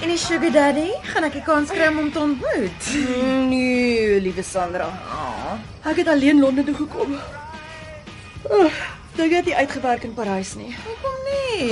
[0.02, 2.88] En die sugar daddy, gaan ek die kans kry om hom te ontmoet?
[3.52, 4.88] Nee, liewe Sandra.
[5.86, 7.14] Ek het alleen Londen toe gekom.
[8.50, 8.80] Oh,
[9.12, 10.70] Dink jy het uitgewerk in Parys nie?
[10.86, 11.66] Hoekom nie?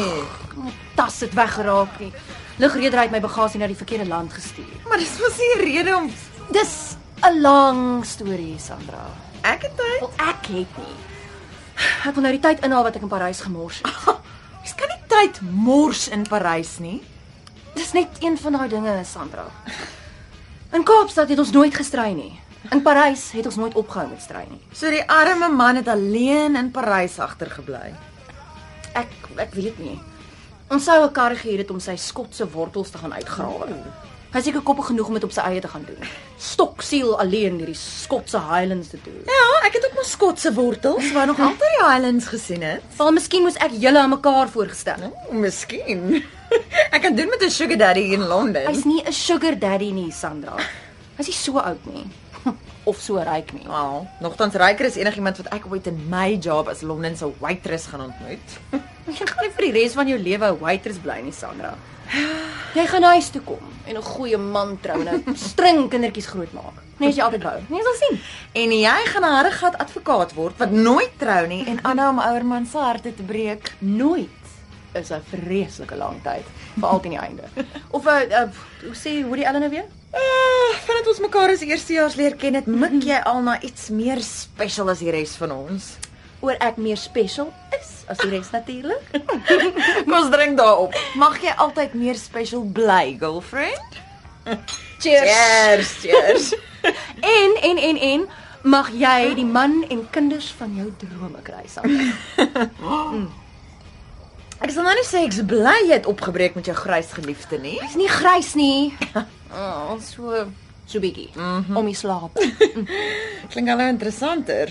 [0.61, 2.11] My tas het weggeraak nie.
[2.61, 4.69] Lugreder het my bagasie na die verkeerde land gestuur.
[4.89, 6.11] Maar dis mos nie 'n rede om
[6.53, 9.07] Dis 'n lang storie, Sandra.
[9.43, 10.01] ek het tyd.
[10.01, 10.97] Wel ek het nie.
[12.07, 13.87] Ek wil nou die tyd inhaal wat ek in Parys gemors het.
[14.65, 17.03] Jy kan nie tyd mors in Parys nie.
[17.75, 19.45] Dis net een van daai dinge, Sandra.
[20.73, 22.41] In Kaapstad het ons nooit gestry nie.
[22.71, 24.61] In Parys het ons nooit opgehou met stry nie.
[24.73, 27.95] So die arme man het alleen in Parys agtergebly.
[28.95, 29.99] Ek ek weet nie.
[30.71, 33.67] Ons sou 'n kar gehuur het om sy skotse wortels te gaan uitgrawe.
[34.31, 35.99] Hy is seker koppig genoeg om dit op sy eie te gaan doen.
[36.39, 39.25] Stoksiel alleen hierdie Skotse Highlands te doen.
[39.27, 42.83] Ja, ek het ook mos Skotse wortels, waar nog altyd die Highlands gesien het.
[42.97, 45.11] Wel, miskien moes ek julle aan mekaar voorgestel.
[45.11, 46.23] O, miskien.
[46.95, 48.67] Ek kan doen met 'n sugar daddy in Londen.
[48.67, 50.55] Hy's nie 'n sugar daddy nie, Sandra.
[51.17, 52.07] Hy's nie so oud nie.
[52.91, 53.67] Of so ryk nie.
[53.67, 57.87] Wel, nogtans ryker is enigiemand wat ek ooit in my job as Londen se waitress
[57.87, 58.59] gaan ontmoet.
[59.07, 61.75] Jy gaan nie vir die res van jou lewe 'n waitress bly nie, Sandra.
[62.75, 66.77] Jy gaan huis toe kom en 'n goeie man trou en 'n string kindertjies grootmaak.
[66.99, 67.61] Nee, as jy altyd wou.
[67.69, 68.21] Nee, sal sien.
[68.53, 72.45] En jy gaan 'n hardegat advokaat word wat nooit trou nie en aanhou om ouer
[72.45, 73.73] man se harte te breek.
[73.79, 74.29] Nooit
[74.93, 76.45] is 'n vreeslike lang tyd,
[76.79, 77.43] veral teen die einde.
[77.97, 78.49] Of 'n uh, uh,
[78.85, 79.87] hoe sê Woody Allen nou weer?
[80.15, 84.21] Uh, vandat ons mekaar as eerstejaars leer ken, het mik jy al na iets meer
[84.23, 85.97] special as die res van ons.
[86.41, 89.11] Oor ek meer special is as die res natuurlik.
[90.05, 90.97] Kom ons drink daarop.
[91.21, 94.01] Mag jy altyd meer special bly, girlfriend?
[94.99, 95.31] Cheers.
[95.31, 96.53] Cheers, cheers.
[97.21, 98.23] En en en en
[98.63, 102.09] mag jy die man en kinders van jou drome kry, Sandra.
[104.61, 107.79] Ek sal nou nie sê ek's bly jy het opgebreek met jou grys geliefde nie.
[107.81, 108.93] Hy's nie grys nie.
[109.53, 110.45] Oh, so
[110.85, 111.77] so bietjie mm -hmm.
[111.77, 112.37] om die slaap.
[113.53, 114.69] Klink al nou interessanter.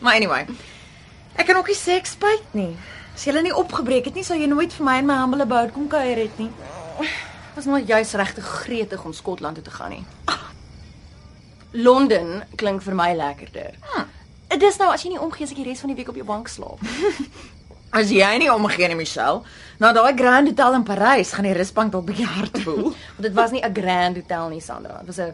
[0.00, 0.46] maar anyway.
[1.36, 2.76] Ek kan ook nie sê ek spyt nie.
[3.14, 5.72] As jy nie opgebreek het nie, sou jy nooit vir my in my humble abode
[5.72, 6.50] kom kuier het nie.
[7.56, 10.04] was nooit juis regtig gretig om Skotland toe te gaan nie.
[11.72, 13.76] Londen klink vir my lekkerder.
[14.48, 16.16] Dit is nou as jy nie omgee as ek die res van die week op
[16.16, 16.80] jou bank slaap.
[17.96, 19.40] As jy nie omgee nie, Michelle,
[19.80, 22.90] na daai Grand Hotel in Parys gaan die rusbank dalk bietjie hard voel.
[23.16, 24.98] Want dit was nie 'n grand hotel nie, Sandra.
[24.98, 25.32] Dit was 'n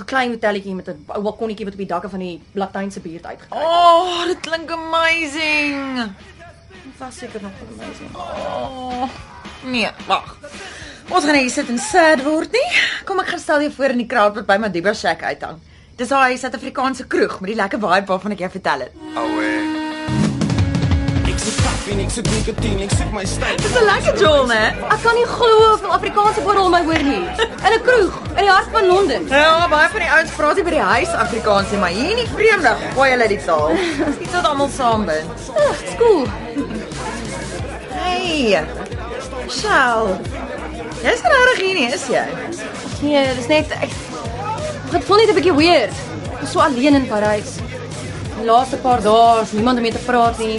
[0.00, 3.54] geklein hotelletjie met 'n ou balkonnetjie wat op die dakke van die Latynse buurt uitgekyk.
[3.54, 6.12] oh, dit klink amazing.
[6.84, 8.10] Dit was seker nog amazing.
[8.16, 9.08] Oh.
[9.64, 10.36] Nee, wag.
[11.08, 12.80] Ons gaan hier sit en sad word nie.
[13.04, 15.60] Kom ek gaan stel jou voor in die crowd wat by Madiba Shack uithang.
[15.96, 18.92] Dis daai Suid-Afrikaanse kroeg met die lekker vibe waarvan ek jou vertel het.
[18.94, 19.83] Ik zit
[21.84, 23.56] koffie, ik zit nicotine, ik zit mijn stijl.
[23.56, 24.64] Dis 'n lekker jol, né?
[24.94, 27.24] Ek kan nie glo hoeveel Afrikaanse om my hoor nie.
[27.66, 29.28] In 'n kroeg in die hart van Londen.
[29.28, 32.16] Ja, baie van die ouens praat hier by die huis Afrikaans, nie, maar hier in
[32.16, 33.72] die vreemde gooi hulle die taal.
[34.18, 35.28] Dis wat almal saambind.
[35.54, 36.26] Ag, skool.
[37.88, 38.64] Hey.
[39.44, 40.18] Michelle.
[41.02, 42.24] Jy's regtig hier nie, is jy?
[43.00, 43.90] Nee, dis net ek
[44.90, 45.92] Dit voel net 'n bietjie weird.
[46.40, 47.58] Ek so alleen in Parys.
[48.34, 50.58] Die laaste paar dae is niemand om mee te praat nie.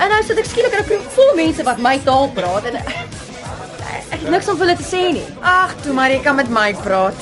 [0.00, 2.76] En nou sit ek skielik in 'n kroeg vol mense wat my taal praat en
[2.76, 5.26] ek het niks om vir hulle te sê nie.
[5.42, 7.20] Ag, toe maar jy kan met my praat.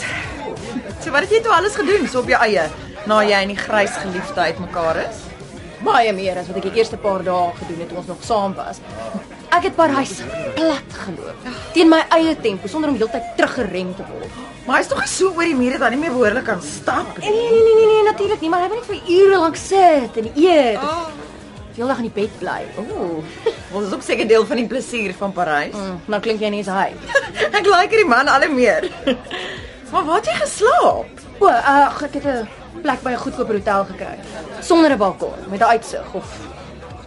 [1.02, 2.68] So wat het jy toe alles gedoen so op jou eie
[3.06, 5.16] na jy en die grys geliefde uitmekaar is?
[5.84, 8.54] Baie meer as wat ek die eerste paar dae gedoen het toe ons nog saam
[8.56, 8.80] was.
[9.52, 10.14] Ek het Parys
[10.56, 14.40] plat geloop teen my eie tempo sonder om heeltyd teruggerem te word.
[14.66, 17.30] Maar hy's tog so oor die mure dat hy nie meer behoorlik kan stap Nee
[17.30, 17.36] nie.
[17.36, 20.30] nee nee nee, nee natuurlik nie, maar hy wil net vir ure lank sit en
[20.34, 20.80] eet.
[20.82, 21.06] Oh.
[21.76, 22.62] Heeldag in die bed bly.
[22.80, 23.20] Ooh.
[23.76, 25.76] Ons is ook seker deel van die plesier van Parys.
[25.76, 26.88] Mm, nou klink jy nie eens hy.
[27.58, 28.88] Ek like hierdie man al hoe meer.
[29.92, 31.20] Maar waar het jy geslaap?
[31.38, 32.48] O, uh, ek het 'n
[32.82, 34.18] plek by 'n goedkoop hotel gekry
[34.60, 36.26] sonder 'n balkon met 'n uitsig of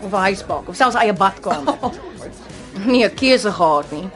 [0.04, 1.76] of 'n huisbak of selfs eie badkamer.
[2.86, 4.08] Nee, 'n keuse gehad nie.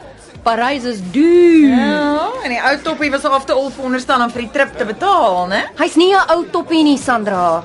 [0.42, 1.68] Parys is duur.
[1.68, 4.84] Ja, en die ou toppie was af te al veronderstel om vir die trip te
[4.84, 5.62] betaal, né?
[5.76, 7.62] Hy's nie 'n ou toppie nie, Sandra.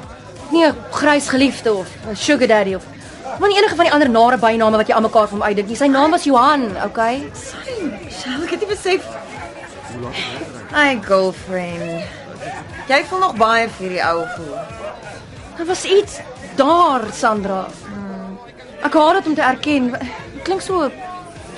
[0.52, 2.84] Nie 'n grys geliefde of 'n sugar daddy of
[3.40, 5.68] maar nie enige van die ander nare byname wat jy aan mekaar van hom uitdink
[5.68, 5.76] nie.
[5.76, 7.30] Sy naam was Johan, okay?
[8.04, 9.06] Michelle, ek het nie besef.
[10.74, 12.04] Hi, girlfriend.
[12.90, 14.54] Jy voel nog baie vir die ou voel.
[15.60, 16.16] Daar was iets
[16.58, 17.68] daar, Sandra.
[18.82, 19.92] Ek haat dit om te erken.
[19.94, 20.88] Dit klink so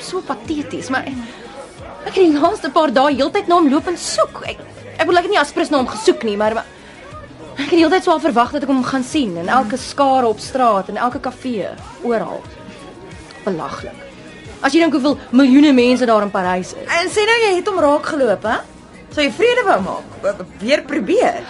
[0.02, 4.42] so pateties, maar ek het die laaste paar dae heeltyd na hom loop en soek.
[4.50, 4.60] Ek
[4.98, 8.04] ek wil ek het nie aspres na hom gesoek nie, maar, maar ek het heeltyd
[8.04, 11.22] so al verwag dat ek hom gaan sien in elke skare op straat en elke
[11.24, 11.70] kafee,
[12.04, 12.44] oral.
[13.46, 14.04] Belaglik.
[14.62, 16.92] As jy dink hoeveel miljoene mense daar in Parys is.
[16.92, 18.60] En sê nou jy het hom raak geloop, hè?
[19.12, 20.38] Sou jy vrede wou maak?
[20.60, 21.42] Weer probeer.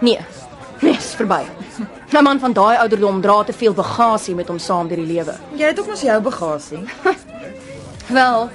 [0.00, 0.18] Nee.
[0.80, 1.44] Nee, is verby.
[2.14, 5.34] 'n Man van daai ouderdom dra te veel bagasie met hom saam deur die lewe.
[5.58, 6.82] Jy het ook mos jou bagasie.
[8.18, 8.50] Wel,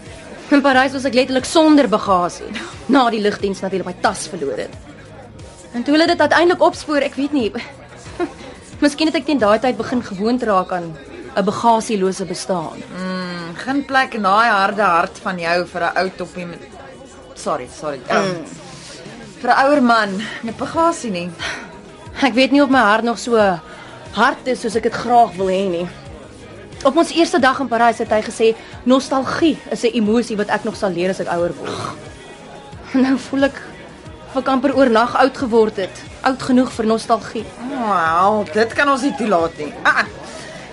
[0.50, 2.48] in Parys was ek letterlik sonder bagasie.
[2.88, 4.74] Na die lugdiens natuurlik my tas verloor het.
[5.74, 7.52] En toe hulle dit uiteindelik opspoor, ek weet nie.
[8.84, 10.96] Miskien het ek teen daai tyd begin gewoond raak aan
[11.36, 12.84] 'n bagasielose bestaan.
[13.66, 16.78] Geen plek in daai harde hart van jou vir 'n ou toppie met
[17.40, 18.02] Sorry, sorry.
[18.12, 18.44] Um,
[19.40, 21.30] vir 'n ouer man met bagasie nie.
[22.22, 23.40] Ek weet nie of my hart nog so
[24.12, 25.88] hard is soos ek dit graag wil hê nie.
[26.84, 30.64] Op ons eerste dag in Parys het hy gesê nostalgie is 'n emosie wat ek
[30.64, 31.72] nog sal leer as ek ouer word.
[33.04, 33.62] Nou voel ek
[34.30, 35.96] of ek amper oornag oud geword het.
[36.22, 37.46] Oud genoeg vir nostalgie.
[37.72, 39.74] Wow, dit kan ons nie toelaat nie.
[39.84, 40.08] Ah, ah.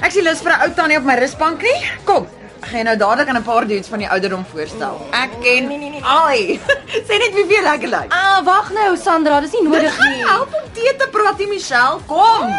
[0.03, 1.79] ek sien lus vir 'n ou tannie op my rusbank nie.
[2.05, 2.27] Kom.
[2.67, 5.07] Gaan jou nou dadelik aan 'n paar dudes van die ouderdom voorstel.
[5.11, 5.71] Ek ken
[6.03, 6.61] ai.
[7.07, 8.11] Sê net wie vir lekker lyk.
[8.11, 10.25] Ah, wag nou Sandra, dis nie nodig nie.
[10.27, 12.01] Help om tee te praat, die Michelle.
[12.07, 12.51] Kom.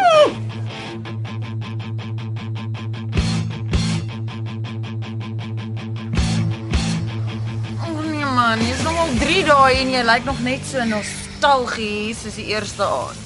[7.84, 12.24] Oh nee man, jy's nog al 3 dae en jy lyk nog net so nostalgies
[12.24, 13.24] soos die eerste aand.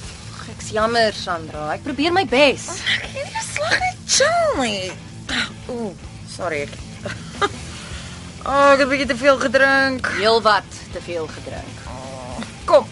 [0.50, 1.70] Ek's jammer Sandra.
[1.78, 2.66] Ek probeer my bes.
[2.98, 4.90] Ek het nie slag net chill nie.
[5.70, 5.94] Ooh,
[6.36, 6.68] sorry.
[8.42, 10.08] Oh, ek het 'n bietjie te veel gedrink.
[10.18, 11.76] Heelwat te veel gedrink.
[12.66, 12.88] Kom.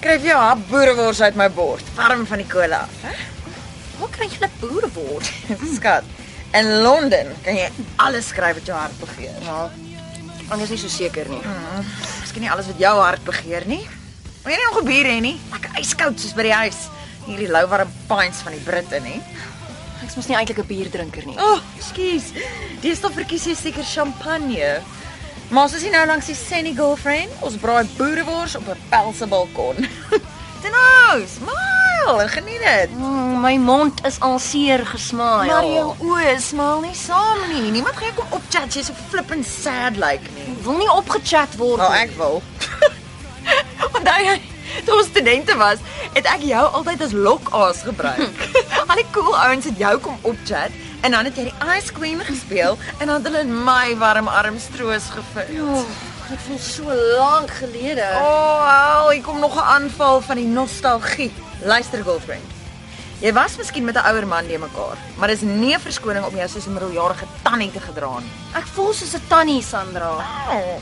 [0.00, 1.82] Kryf jou hap boerewors uit my bord.
[1.96, 3.14] Warm van die kolle af, hè?
[3.98, 5.26] Waar kry jy 'n boereword?
[5.76, 6.04] Skat.
[6.54, 9.34] In Londen kan jy alles skryf wat jou hart begeer.
[9.42, 9.70] Ja.
[10.50, 11.42] Ek is nie so seker nie.
[12.20, 13.88] Miskien nie alles wat jou hart begeer nie.
[14.42, 15.36] Maar jy nie ongebier hê nie.
[15.50, 16.88] Lekker yskoud soos by die huis.
[17.26, 19.18] Hierdie lou warm pints van die Britte nie.
[20.10, 21.36] Ek's mos nie eintlik 'n bierdrinker nie.
[21.38, 21.60] O, oh.
[22.82, 24.82] Dis tog verkies jy seker champagne.
[25.54, 27.30] Maar ons is hier nou langs die Sunny Girlfriend.
[27.46, 29.76] Ons braai boerewors op 'n pelse balkon.
[30.62, 32.90] Dit nou, smile en geniet dit.
[32.98, 35.46] Mm, my mond is al seer gesmaai.
[35.46, 37.70] Maar jou oë smil nie saam nie.
[37.70, 40.56] Niemand gaan jou kom opchat jy so flippend sad lyk like nie.
[40.62, 41.80] wil nie opgechat word.
[41.80, 42.42] Oh, ek wil.
[43.94, 44.40] Onthou jy,
[44.84, 45.78] toe ons studente was,
[46.12, 48.46] het ek jou altyd as lokaas gebruik.
[48.90, 52.20] Al die cool ouens het jou kom opchat en dan het jy die Ice Queen
[52.24, 55.60] gespeel en dan het hulle in my warm arms troos gevul.
[55.64, 55.84] Oh,
[56.28, 58.06] dit voel so lank gelede.
[58.20, 61.32] O, oh, hou, hier kom nog 'n aanval van die nostalgie.
[61.64, 62.58] Luister girlfriend.
[63.20, 66.36] Jy was miskien met 'n ouer man die mekaar, maar dis nie 'n verskoning om
[66.36, 68.32] jou soos 'n middeljarige tannie te gedra nie.
[68.54, 70.16] Ek voel soos 'n tannie, Sandra.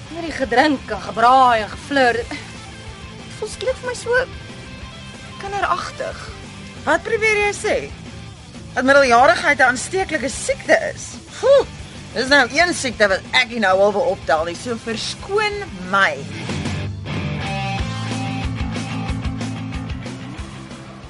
[0.09, 2.27] Net die gedrink en gebraai en geflirt.
[3.39, 4.15] Voel skielik vir my so
[5.39, 6.23] kinderagtig.
[6.83, 7.77] Wat probeer jy sê?
[8.75, 11.15] Dat middeljarigheid 'n aansteeklike siekte is.
[11.39, 11.67] Foe,
[12.15, 16.19] dis nou een siekte wat ek nie nou al wil optel nie, so verskoon my.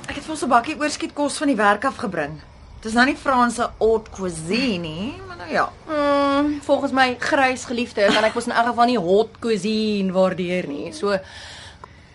[0.08, 2.40] Ek het vir ons 'n bakkie oorskietkos van die werk af gebring.
[2.82, 5.72] Dis nou nie Franse haute cuisine nie, maar nou ja.
[5.88, 10.68] Mm, volgens my grys geliefde kan ek mos in elk geval nie hot cuisine waardeer
[10.68, 10.92] nie.
[10.92, 11.18] So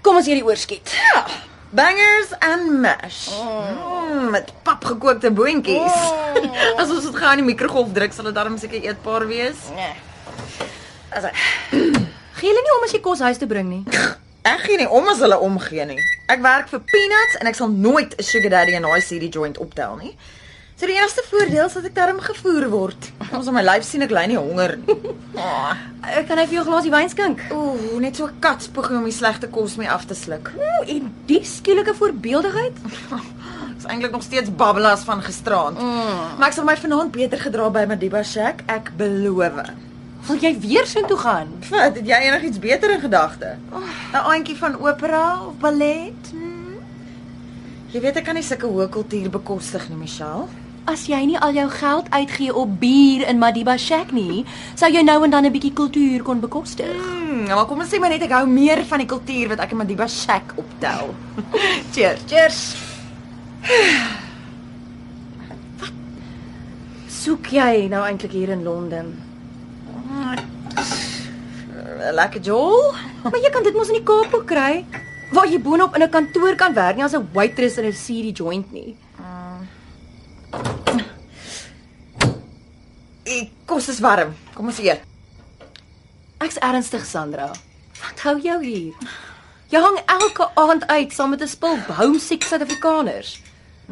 [0.03, 0.91] kom ons hierdie oorskiet.
[1.13, 1.23] Ja,
[1.73, 3.29] bangers and mash.
[3.33, 5.99] Mm, met papgekookte boontjies.
[6.79, 9.69] As ons dit gou in die mikrogolf druk, sal dit darm seker eetbaar wees.
[9.77, 9.95] Nee.
[11.13, 11.37] As ek
[12.39, 13.83] Gee julle nie om as jy kos huis toe bring nie.
[14.53, 16.01] Ek gee nie om as hulle omgee nie.
[16.33, 19.55] Ek werk vir peanuts en ek sal nooit 'n sugar daddy en daai CD joint
[19.63, 20.11] optel nie.
[20.75, 23.09] So die enigste voordeel is dat ek darm gevoer word.
[23.37, 24.95] Ons op my lyf sien ek ly nie honger nie.
[25.33, 25.71] Oh,
[26.05, 27.39] Ek kan hy vir jou 'n glasie wyn skink.
[27.51, 30.51] Ooh, net so 'n katspoging om die slegte kos mee af te sluk.
[30.55, 32.75] Ooh, en die skielike voorbeeldigheid?
[33.73, 35.79] Ek's eintlik nog steeds babbelas van gisteraand.
[35.81, 36.37] Mm.
[36.37, 39.57] Maar ek sal my vanaand beter gedra by Madiba Shack, ek beloof.
[40.27, 41.49] Wil jy weer soontoe gaan?
[41.69, 43.57] Wat, het jy enigiets beter in gedagte?
[44.13, 46.29] 'n Aantjie van opera of ballet?
[46.31, 46.77] Hmm?
[47.91, 50.45] Jy weet ek kan nie sulke hoë kultuur bekostig nie, Michelle.
[50.85, 55.01] As jy nie al jou geld uitgee op bier in Madiba Shack nie, sou jy
[55.03, 56.91] nou en dan 'n bietjie kultuur kon bekostig.
[56.91, 59.71] Hmm, maar kom ons sê maar net ek hou meer van die kultuur wat ek
[59.71, 61.15] in Madiba Shack optel.
[61.93, 62.19] Cheers.
[62.27, 62.75] Cheers.
[67.23, 69.23] Soek jy nou eintlik hier in Londen?
[72.03, 72.93] 'n lekker jol.
[73.23, 74.85] Maar jy kan dit mos in die Kaap kry.
[75.33, 78.31] Waar jy boonop in 'n kantoor kan werk, nie as 'n waitress in 'n CD
[78.31, 78.95] joint nie.
[83.23, 84.35] Die kos is warm.
[84.53, 85.01] Kom ons eet.
[86.43, 87.51] Ek's ernstig, Sandra.
[88.01, 88.93] Wat hou jou hier?
[89.71, 93.39] Jy hang elke aand uit saam met 'n spul homesick Suid-Afrikaners.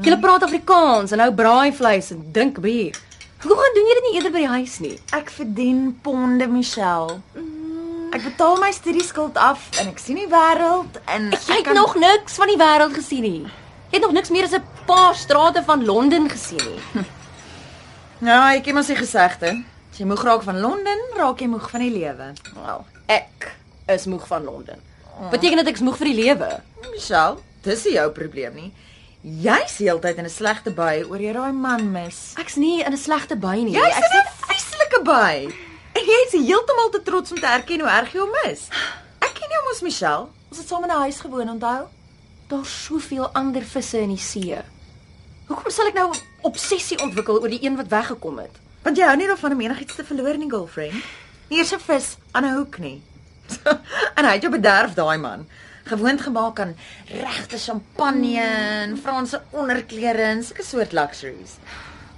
[0.01, 2.95] Julle praat Afrikaans en hou braaivleis en dink bier.
[3.41, 4.99] Hoekom gaan doen jy dit nie eerder by die huis nie?
[5.17, 7.21] Ek verdien ponde, Michelle.
[8.11, 12.35] Ek betaal my studieskuld af en ek sien die wêreld en Jy het nog niks
[12.35, 13.41] van die wêreld gesien nie.
[13.91, 17.05] Jy het nog niks meer as 'n paar strate van Londen gesien nie.
[18.21, 19.63] Ja, ek het mos die gesegde.
[19.91, 22.33] As jy moeg raak van Londen, raak jy moeg van die lewe.
[22.53, 23.47] Wel, ek
[23.91, 24.79] is moeg van Londen.
[25.31, 26.49] Beteken dit ek's moeg vir die lewe?
[26.91, 28.71] Michelle, dis nie jou probleem nie.
[29.21, 32.33] Jy's heeltyd in 'n slegte bui oor jy daai man mis.
[32.37, 33.73] Ek's nie in 'n slegte by nie.
[33.73, 35.53] Jy's Ek in 'n vieslike bui.
[35.93, 38.67] En jy's heeltemal te trots om te erken hoe erg jy hom mis.
[39.25, 40.27] Ek ken jou mos, Michelle.
[40.49, 41.87] Ons het saam in 'n huis gewoon, onthou?
[42.51, 44.59] Daar's soveel ander visse in die see.
[45.47, 48.55] Hoekom sal ek nou 'n obsessie ontwikkel oor die een wat weggekom het?
[48.83, 51.03] Want jy hou nie daarvan om enigiets te verloor nie, girlfriend.
[51.49, 53.01] Hier's 'n vis aan 'n hoek nie.
[54.17, 55.47] en hy het jou bederf daai man.
[55.83, 56.75] Gewoond gemaak aan
[57.07, 61.57] regte champagne en Franse onderklere en sulke soort luxuries.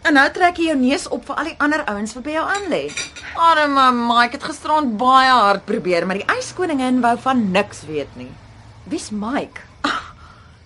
[0.04, 2.46] En nou trek jy jou neus op vir al die ander ouens wat by jou
[2.48, 2.92] aan lê.
[3.36, 8.32] Arme Mike het gisterand baie hard probeer, maar die yskoningin wou van niks weet nie.
[8.84, 9.73] Wie's Mike?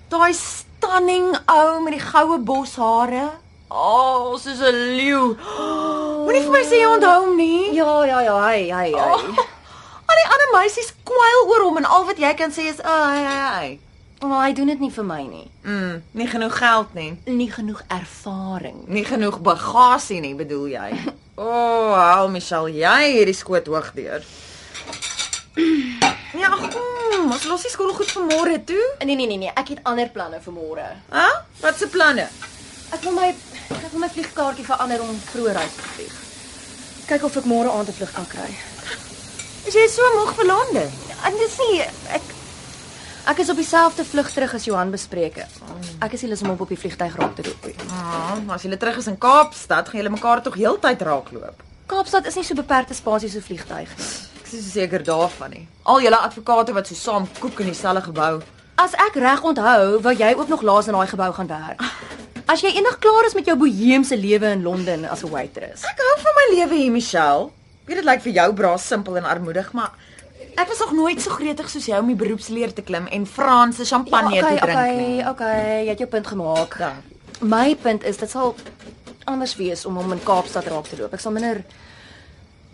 [0.09, 3.25] Daai stunning ou met die goue boshare.
[3.67, 5.35] O, oh, soos 'n leeu.
[6.23, 7.73] Moenie vir my sê jy onthou hom nie.
[7.75, 8.93] Ja, ja, ja, hy, hy, hy.
[8.95, 9.43] Oh,
[10.07, 12.87] al die ander meisies kwyl oor hom en al wat jy kan sê is, "Ag,
[12.87, 13.79] oh, hy, hy."
[14.23, 15.45] Maar hy doen dit nie vir my nie.
[15.63, 17.11] Mm, nie genoeg geld nie.
[17.25, 18.87] Nie genoeg ervaring.
[18.87, 20.89] Nie genoeg bagasie nie, bedoel jy?
[21.37, 24.23] O, oh, hou Michelle, jy hierdie skoot hoog deur.
[26.37, 26.49] Ja,
[27.11, 28.85] kom, ons los die skool goed vir môre toe.
[29.05, 30.87] Nee nee nee nee, ek het ander planne vir môre.
[31.11, 31.27] Hæ?
[31.63, 32.27] Wat se planne?
[32.95, 36.15] Ek wil my ek wil my vliegkaartjie verander om vroeër huis te vlieg.
[37.07, 38.49] Kyk of ek môre aand 'n vlug kan kry.
[39.67, 40.91] Is jy so moeg vir Londen?
[41.25, 42.23] En dis nie ek
[43.27, 45.43] ek is op dieselfde vlug terug as Johan bespreek.
[45.99, 47.75] Ek is nie lus om hom op die vliegtyg raak te loop nie.
[47.91, 51.63] Ah, as jy terug is in Kaapstad, gaan julle mekaar tog heeltyd raakloop.
[51.87, 54.36] Kaapstad is nie so beperkte spasie so vliegtyg nie.
[54.47, 55.65] Ek is so seker daarvan nie.
[55.83, 58.37] Al julle advokate wat so saam koek in dieselfde gebou.
[58.79, 61.81] As ek reg onthou, wou jy ook nog laas in daai gebou gaan werk.
[62.47, 65.83] As jy eendag klaar is met jou boheemse lewe in Londen as 'n waitress.
[65.83, 67.49] Ek hou van my lewe hier, Michelle.
[67.85, 69.91] Weet dit lyk vir jou bra simpel en armoedig, maar
[70.55, 73.85] ek was nog nooit so gretig soos jy om die beroepsleer te klim en Franse
[73.85, 75.27] champagne ja, okay, te drink okay, nie.
[75.27, 76.79] Okay, jy het jou punt gemaak.
[76.79, 76.93] Ja.
[77.41, 78.55] My punt is dit sal
[79.25, 81.13] anders wees om hom in Kaapstad raak te loop.
[81.13, 81.65] Ek sal minder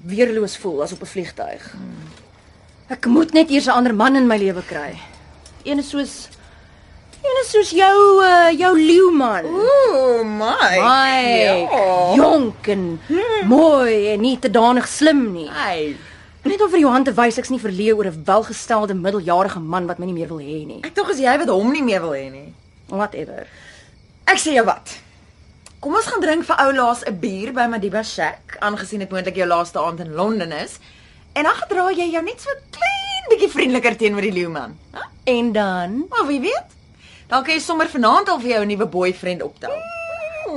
[0.04, 1.72] weerloos voel as op 'n vliegtyg.
[1.72, 2.04] Hmm.
[2.90, 4.98] Ek moet net eers 'n ander man in my lewe kry.
[5.64, 6.28] Een is soos
[7.24, 9.46] een is soos jou uh, jou leeuman.
[9.46, 10.80] Ooh, my.
[10.80, 12.14] My Ja.
[12.16, 13.00] jonk en
[13.48, 15.50] mooi en nie te danig slim nie.
[15.50, 15.96] Hey.
[16.44, 19.98] Net om vir Johan te wys ek's nie verleë oor 'n welgestelde middeljarige man wat
[20.00, 20.80] my nie meer wil hê nie.
[20.84, 22.54] Ek tog as jy wat hom nie meer wil hê nie.
[22.90, 23.48] Whatever.
[24.26, 25.00] Ek sê jou wat.
[25.84, 29.36] Kom ons gaan drink vir ou laas 'n bier by Madiba Shack, aangesien dit moontlik
[29.36, 30.80] jou laaste aand in Londen is.
[31.36, 34.78] En dan gedra jy jou net so klein bietjie vriendeliker teenoor die leeuman.
[34.94, 35.02] Hæ?
[35.26, 36.70] En dan Maar wie weet?
[37.28, 39.74] Dan kan jy sommer vanaand al vir jou 'n nuwe boyfriend optel.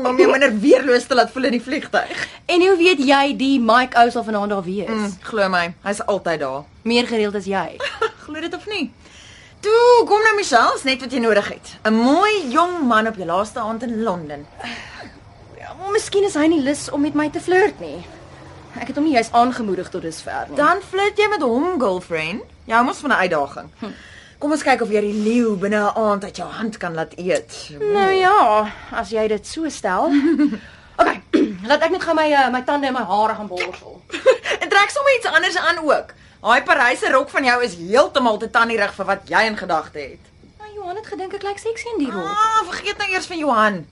[0.05, 2.29] Om jou minder weerloos te laat voel in die vliegtyg.
[2.47, 4.89] En hoe weet jy die Mike ou sal vanaand daar wees?
[4.89, 6.63] Mm, glo my, hy's altyd daar.
[6.83, 7.77] Meer gereeld as jy.
[8.27, 8.93] Glo dit of nie?
[9.61, 11.77] Toe, kom nou Michelle, net wat jy nodig het.
[11.85, 14.47] 'n Mooi jong man op jou laaste aand in Londen.
[15.81, 18.05] Maar miskien is hy nie lus om met my te flirt nie.
[18.77, 20.57] Ek het hom nie juis aangemoedig tot dusver nie.
[20.59, 22.45] Dan flirt jy met hom, girlfriend.
[22.69, 23.69] Jy mos van 'n uitdaging.
[24.39, 27.13] Kom ons kyk of jy die leeu binne 'n aand uit jou hand kan laat
[27.17, 27.71] eet.
[27.81, 30.13] Nou ja, as jy dit so stel.
[31.01, 31.13] OK,
[31.69, 34.01] laat ek net gou my uh, my tande en my hare gaan borsel.
[34.61, 36.13] En trek sommer iets anders aan ook.
[36.41, 40.25] Daai Paryse rok van jou is heeltemal te tannierig vir wat jy in gedagte het.
[40.59, 42.25] Maar Johan het gedink ek lyk sexy in die rok.
[42.25, 43.87] Ah, vergeet nou eers van Johan.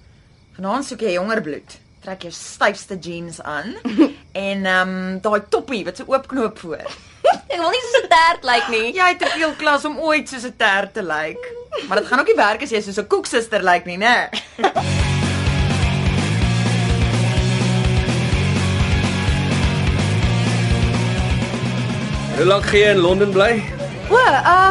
[0.54, 1.72] Vanaand soek jy jonger bloed.
[2.04, 3.72] Trek jou styfste jeans aan
[4.46, 6.84] en ehm um, daai toppie wat so oopknoop voor.
[7.50, 8.92] Ek wil nie so 'n tert lyk nie.
[8.98, 11.42] Jy het te veel klas om ooit soos 'n tert te lyk.
[11.88, 14.30] Maar dit gaan ook nie werk as jy soos 'n koeksuster lyk nie, né?
[22.38, 23.62] Hoe lank gaan jy in Londen bly?
[24.06, 24.70] O, uh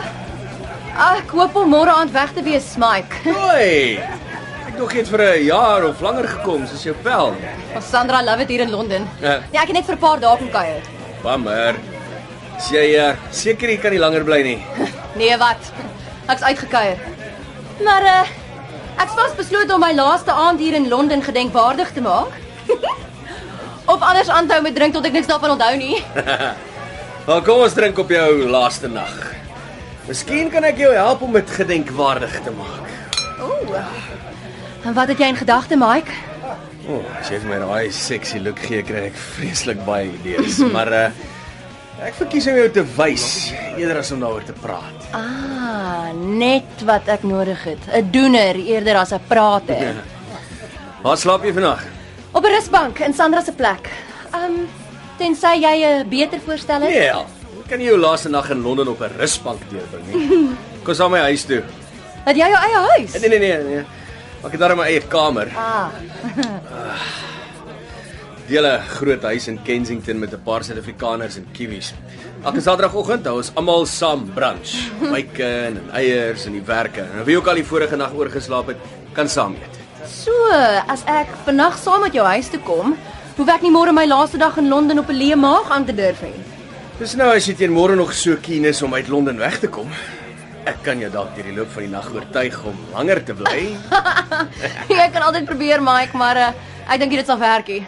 [0.94, 3.20] ek hoop om môre aand weg te wees, Mike.
[3.28, 4.23] Hoi.
[4.74, 7.36] Ek jy het vir 'n jaar of langer gekom soos jou pel.
[7.76, 9.08] Ons Sandra love it hier in Londen.
[9.22, 9.40] Ja.
[9.52, 10.82] Ja, ek het net vir 'n paar dae kom kuier.
[11.22, 11.76] Bammer.
[12.58, 14.66] As jy uh, seker jy kan nie langer bly nie.
[15.16, 15.62] Nee, wat?
[16.28, 16.98] Ek's uitgekuier.
[17.84, 18.26] Maar uh
[19.04, 22.34] ek's vasbeslote om my laaste aand hier in Londen gedenkwaardig te maak.
[23.94, 26.04] of anders aanhou met drink tot ek niks daarvan onthou nie.
[27.28, 29.34] Maar kom ons drink op jou laaste nag.
[30.08, 32.90] Miskien kan ek jou help om dit gedenkwaardig te maak.
[33.40, 34.23] Ooh.
[34.84, 36.12] En wat het jy in gedagte, Mike?
[36.90, 40.60] O, oh, as jy vir my daai sexy look gee, kry ek vreeslik baie idees,
[40.76, 41.06] maar uh
[42.04, 43.26] ek verkies om jou te wys
[43.78, 45.06] eerder as om daaroor te praat.
[45.16, 47.86] Ah, net wat ek nodig het.
[47.96, 50.02] 'n Doener eerder as 'n prater.
[51.06, 51.86] Waar slaap jy vandag?
[52.36, 53.88] Op 'n rusbank in Sandra se plek.
[54.36, 54.68] Um
[55.18, 56.90] tensy jy 'n beter voorstel het.
[56.90, 57.24] Nee, ja.
[57.56, 60.50] Hoe kan jy jou laaste nag in Londen op 'n rusbank deurbring nie?
[60.84, 61.64] Kom saam my huis toe.
[62.26, 63.12] Het jy jou eie huis?
[63.20, 63.84] Nee nee nee nee.
[64.44, 65.48] Ek het daar my eie kamer.
[65.56, 65.88] Ah.
[68.50, 71.94] Deel 'n groot huis in Kensington met 'n paar Suid-Afrikaners en Kiwis.
[72.44, 74.92] Elke Saterdagoggend hou ons almal saam brunch.
[75.00, 77.02] Bacon en eiers en die werke.
[77.02, 78.78] En wie ook al die vorige nag oorgeslaap het,
[79.14, 79.80] kan saam eet.
[80.08, 80.32] So,
[80.88, 82.98] as ek vannag saam met jou huis toe kom,
[83.38, 85.96] hoef ek nie môre my laaste dag in Londen op 'n leë maag aan te
[85.96, 86.36] durf nie.
[87.00, 89.68] Dis nou as jy teen môre nog so keen is om uit Londen weg te
[89.68, 89.88] kom.
[90.64, 93.64] Ek kan jou dalk deur die loop van die nag oortuig om langer te bly.
[94.98, 96.48] jy kan altyd probeer, Mike, maar uh,
[96.88, 97.82] ek dink dit sal werk nie.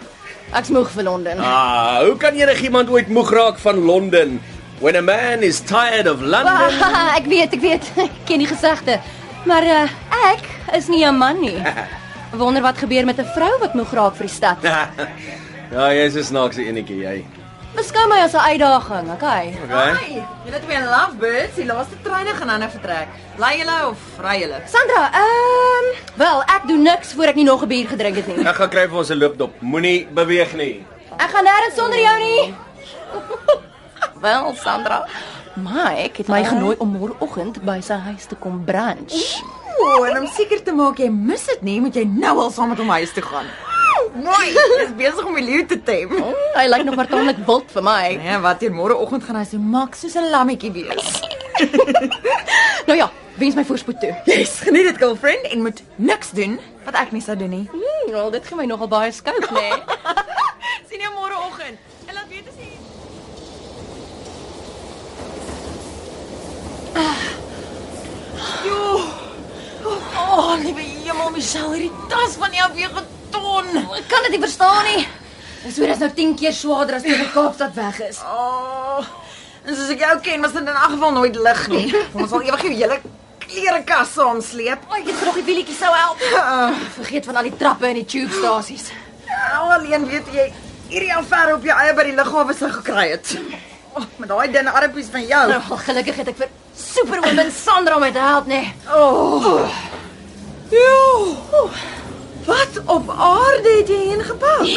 [0.55, 1.39] Ek's moeg vir Londen.
[1.39, 4.41] Ah, hoe kan enigiemand ooit moeg raak van Londen?
[4.83, 6.83] When a man is tired of London.
[7.19, 7.87] ek weet, ek weet.
[8.07, 8.99] Ek ken die gesegde.
[9.47, 9.85] Maar uh,
[10.33, 10.43] ek
[10.75, 11.55] is nie 'n man nie.
[12.35, 14.59] Wonder wat gebeur met 'n vrou wat moeg raak vir die stad.
[15.71, 17.17] ja, jy's 'n snaakse enetjie, jy.
[17.75, 19.45] Beskou my as 'n uitdaging, okay?
[19.63, 20.23] Okay.
[20.45, 23.07] Julle twee lovebirds, die laaste treine gaan nou vertrek.
[23.35, 24.59] Bly julle of ry julle?
[24.65, 28.27] Sandra, ehm, um, wel, ek doen niks voor ek nie nog 'n bier gedrink het
[28.27, 28.47] nie.
[28.47, 29.61] Ek gaan kry vir ons 'n loopdop.
[29.61, 30.85] Moenie beweeg nie.
[31.17, 32.53] Ek gaan nêrens sonder jou nie.
[34.25, 35.05] wel, Sandra,
[35.55, 39.43] Mike het my genooi om môreoggend by sy huis te kom brunch.
[39.79, 42.69] O, en om seker te maak jy mis dit nie, moet jy nou al saam
[42.69, 43.45] met hom huis toe gaan.
[44.15, 46.11] Mooi, jy's besig om die leeu te tem.
[46.15, 48.15] Oh, hy lyk nog maar tamelik wild vir my.
[48.21, 51.09] Nee, wat hier môreoggend gaan hy so mak soos 'n lammetjie wees.
[52.87, 54.13] nou ja, wens my voorspoed toe.
[54.31, 56.55] Yes, geniet dit girlfriend en moet niks doen
[56.85, 57.67] wat ek nie sou doen nie.
[57.71, 59.51] Hmm, wel, dit gee my nogal baie skou, nê?
[59.51, 59.83] Nee.
[60.87, 61.75] Sien jou môreoggend.
[62.07, 62.71] En laat weet as jy
[68.63, 68.79] Jo.
[70.15, 73.03] Oh, liewe hemel, Michelle, hierdie tas van jou weeg
[73.37, 73.95] 'n ton.
[73.95, 75.07] Ek kan dit nie verstaan nie.
[75.65, 78.19] Ek sweer dit is nou 10 keer swaarder as toe ek Kaapstad weg is.
[78.21, 79.05] Oh.
[79.65, 81.95] En soos ek jou ken, was dit in elk geval nooit lig nie.
[82.13, 82.99] Ons sal ewig jou hele
[83.45, 84.85] klerekas saamsleep.
[84.89, 86.21] O, ek het vir nog die wielietjie sou help.
[86.33, 86.69] Uh,
[86.99, 88.91] Vergeet van al die trappe en die tube stasies.
[89.57, 90.45] Al alleen weet jy
[90.89, 93.33] hierdie affære op jou eie by die lughawe sou gekry het.
[93.95, 95.43] Oh, met daai dunne armpies van jou.
[95.49, 98.61] Nou, gelukkig het ek vir Superwoman Sandra om my te help, nê.
[98.61, 98.73] Nee.
[98.91, 99.69] Oh.
[100.69, 101.69] Jo.
[102.45, 104.67] Wat op aarde het jy heen gepak?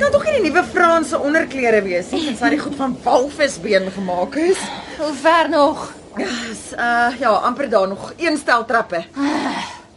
[0.00, 4.36] kan tog nie die nuwe Franse onderklere wees nie, tensy die goed van walvisbeen gemaak
[4.40, 4.60] is.
[4.98, 5.86] Hoe ver nog?
[6.18, 9.04] Yes, uh ja, amper daar nog een stel trappe.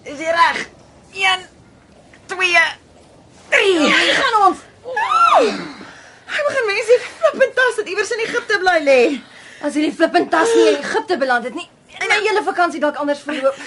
[0.04, 0.64] Is jy reg?
[1.14, 1.46] 1
[2.26, 2.38] 2
[3.50, 3.74] 3.
[3.80, 4.64] Hier gaan ons.
[6.34, 9.00] Hy begin mense flippend tas het iewers in Egipte bly lê.
[9.64, 11.68] As hierdie flippend tas nie in Egipte beland het nie,
[12.00, 13.60] en my hele vakansie dalk anders verloop.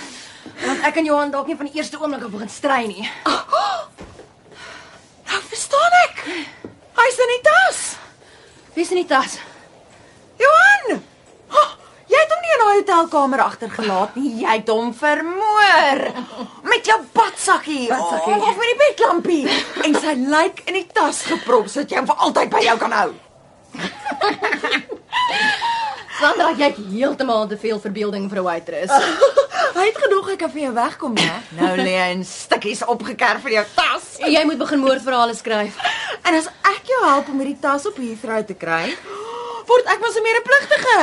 [0.66, 3.04] Want ek en Johan dalk nie van die eerste oomblik af begin stry nie.
[5.26, 6.22] Nou verstaan ek.
[6.96, 7.82] Hy's in die tas.
[8.76, 9.38] Wie's in die tas?
[10.40, 10.98] Johan!
[11.54, 11.68] Oh,
[12.10, 14.32] jy het hom nie in daai hotelkamer agtergelaat nie.
[14.42, 16.02] Jy het hom vermoor
[16.66, 17.86] met jou badsakkie.
[17.92, 18.34] Badsakkie.
[18.34, 19.44] Oh, of met die bedlampie.
[19.86, 22.98] En sy lijk in die tas geprop sodat jy hom vir altyd by jou kan
[23.00, 23.08] hou.
[26.16, 28.92] Sandra, jy het heeltemal te veel verbeelding vir 'n waitress.
[29.76, 31.32] Hy het gedog ek kan vir jou wegkom, né?
[31.58, 34.06] Nou lê hy in stukkies opgekerf vir jou tas.
[34.24, 35.76] Jy moet begin moordverhale skryf.
[36.24, 38.94] En as ek jou help om hierdie tas op Heathrow te kry,
[39.68, 41.02] word ek mos 'n medepligtige.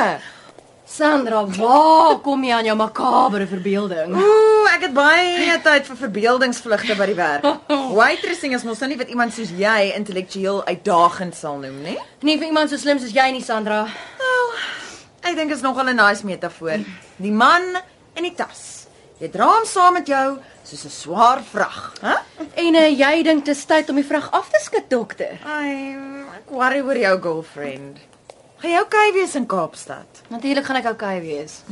[0.94, 4.12] Sandra, waar kom jy aan jou makabere verbeelding?
[4.14, 7.46] Ooh, ek het baie tyd vir verbeeldingsvlugte by die werk.
[7.94, 11.98] Waitressing is mos nou nie wat iemand soos jy intellektueel uitdagend sal noem, nie?
[12.22, 13.84] Nie vir iemand so slim soos jy nie, Sandra.
[14.18, 14.44] Nou,
[15.22, 16.84] ek dink is nogal 'n nice metafoor.
[17.16, 17.78] Die man
[18.16, 18.86] in die tas.
[19.20, 22.14] Jy dra hom saam met jou soos 'n swaar vrag, hè?
[22.54, 25.38] En uh, jy dink dit is tyd om die vrag af te skud, dokter?
[25.44, 25.94] Ai,
[26.36, 27.98] ek worry oor jou girlfriend.
[28.58, 30.22] Gaan jy okay wees in Kaapstad?
[30.28, 31.62] Natuurlik gaan ek okay wees.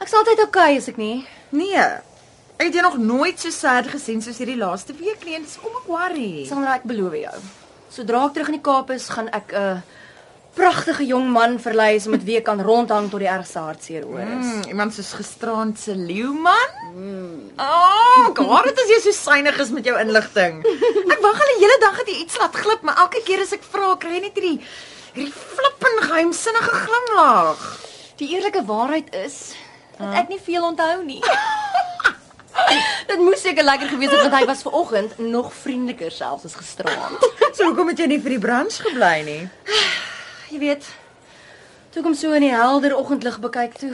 [0.00, 1.26] Ek's altyd okay as ek nie.
[1.50, 1.86] Nee.
[2.56, 5.38] Ek het jou nog nooit so sad gesien soos hierdie laaste week nie.
[5.40, 6.46] Dis kom ek worry.
[6.48, 7.38] Sandra, ek beloof jou.
[7.90, 9.80] Sodra ek terug in die Kaap is, gaan ek 'n uh,
[10.56, 14.22] pragtige jong man verlei is met wie ek kan rondhang tot die ergste hartseer oor
[14.24, 14.48] is.
[14.48, 16.74] Mm, iemand soos gisterand se leeuman?
[16.94, 17.50] Mm.
[17.60, 20.62] Oh, God, dit is jy so synig is met jou inligting.
[20.64, 23.52] Ek wag al die hele dag dat jy iets laat glip, maar elke keer as
[23.56, 24.58] ek vra, kry jy net hierdie
[25.16, 27.62] hierdie flippend geheimsinnige glimlag.
[28.20, 29.54] Die eerlike waarheid is
[29.96, 31.22] dat ek nie veel onthou nie.
[33.10, 36.56] Dit moes seker lekker gewees het want hy was ver oggend nog vriendeliker selfs as
[36.58, 37.24] gisteraand.
[37.52, 39.42] So hoekom het jy nie vir die brunch gebly nie?
[40.50, 40.86] Jy weet,
[41.90, 43.92] toe ek hom so in die helder oggendlig bekyk toe,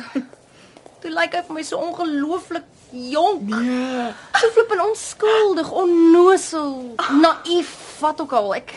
[1.01, 3.49] toe lyk hy vir my so ongelooflik jonk.
[3.49, 4.13] Ja.
[4.37, 8.55] So flippend onskuldig, onnosel, naïef, wat ook al.
[8.61, 8.75] Ek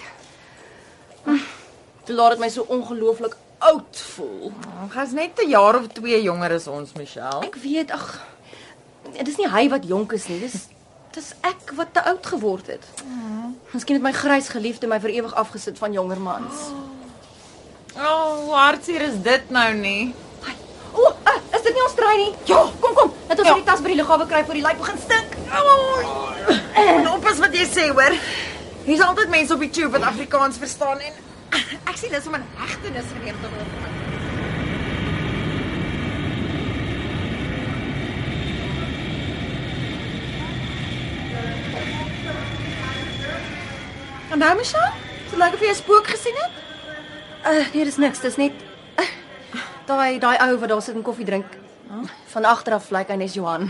[2.05, 3.34] Toe laat dit my so ongelooflik
[3.65, 4.51] oud voel.
[4.86, 7.41] Ons net 'n jaar of 2 jonger as ons, Michelle.
[7.41, 8.21] Ek weet, ag,
[9.11, 10.39] dit is nie hy wat jonk is nie.
[10.39, 10.67] Dis
[11.11, 12.84] dis ek wat te oud geword het.
[13.71, 16.69] Miskien het my grys geliefde my vir ewig afgesit van jonger mans.
[17.95, 20.13] O, oh, hartseer is dit nou nie?
[20.91, 22.33] O, oh, uh, is dit nie ons trein nie?
[22.49, 23.13] Ja, kom kom.
[23.29, 23.53] Laat ons ja.
[23.55, 25.37] die tas by die lughawe kry voor die lijk begin stink.
[26.75, 28.17] En oppas wat jy sê, hoor.
[28.83, 31.15] Hier's altyd mense op die tube wat Afrikaans verstaan en
[31.89, 33.71] ek sien dis om 'n hegtenis geneem te word.
[44.35, 44.91] En nou, Michelle?
[45.31, 46.64] So lyk of jy 'n spook gesien het?
[47.45, 48.21] Uh, nee, dis niks.
[48.23, 48.53] Dis net
[48.97, 49.09] uh,
[49.85, 51.45] daai daai ou wat daar sit en koffie drink.
[52.33, 53.69] Van agter af lyk hy net Johan.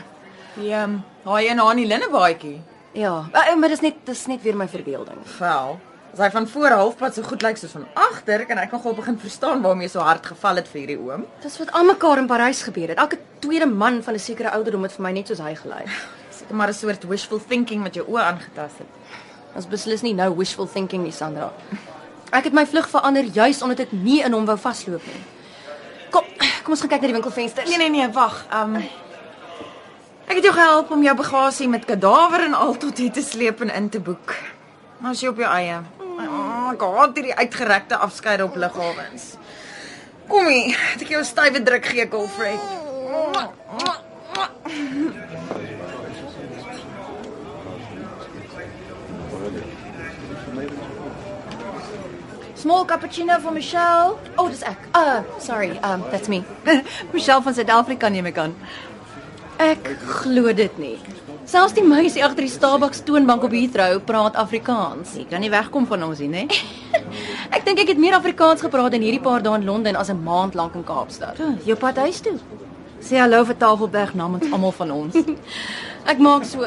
[0.55, 2.61] Die ehm, um, daai een aan die linnebaadjie.
[2.95, 5.19] Ja, uh, maar dis net dis net weer my verbeelding.
[5.35, 5.75] Vel.
[6.15, 9.17] As hy van voor halfpad so goed lyk soos van agter, kan ek nogal begin
[9.19, 11.25] verstaan waarom jy so hard geval het vir hierdie oom.
[11.43, 13.01] Dis wat almekaar in Parys gebeur het.
[13.03, 15.91] Elke tweede man van 'n sekere ouderdom het vir my net soos hy gelyk.
[16.31, 18.87] Seker maar 'n soort wishful thinking wat jou oë aangetast het.
[19.55, 21.51] Ons beslis nie nou wishful thinking nie, Sandra.
[22.35, 25.23] Ek het my vlug verander juis omdat ek nie in hom wou vasloop nie.
[26.11, 26.27] Kom,
[26.63, 27.69] kom ons gaan kyk na die winkelvensters.
[27.69, 28.45] Nee nee nee, wag.
[28.53, 28.77] Um
[30.25, 33.61] Ek het jou gehelp om jou bagasie met kadaver en al tot hier te sleep
[33.61, 34.33] en in te boek.
[34.97, 35.77] Maar jy op jou eie.
[36.01, 39.35] Oh, ek haat hierdie uitgerekte afskeid op lughawens.
[40.27, 42.61] Kom hier, het ek jou 'n stywe druk gee, girlfriend.
[52.65, 54.15] Small cappuccino vir Michelle.
[54.41, 54.87] Oh, dis ek.
[54.97, 55.75] Uh, sorry.
[55.85, 56.39] Um, that's me.
[57.13, 58.55] Michelle van Suid-Afrika neem ek aan.
[59.61, 59.91] Ek
[60.23, 60.95] glo dit nie.
[61.45, 65.13] Selfs die meisie agter die Starbucks toonbank op Heathrow praat Afrikaans.
[65.13, 67.03] Jy kan nie wegkom van ons nie, né?
[67.55, 70.25] Ek dink ek het meer Afrikaans gepraat in hierdie paar dae in Londen as 'n
[70.25, 71.37] maand lank in Kaapstad.
[71.69, 72.39] Jou pad huis toe.
[72.97, 75.21] Sê hallo vir Tafelberg namens almal van ons.
[76.11, 76.65] Ek maak so.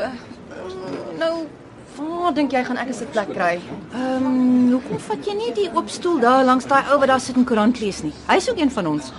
[1.19, 1.49] Nou,
[2.23, 3.61] waar dink jy gaan ek 'n sitplek kry?
[3.93, 7.21] Ehm, um, hoekom vat jy nie die oop stoel daar langs daai ou wat daar
[7.21, 8.13] sit en koerant lees nie?
[8.27, 9.13] Hy's ook een van ons.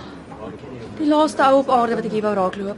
[0.98, 2.76] Die laaste ou op aarde wat ek hier wou raakloop.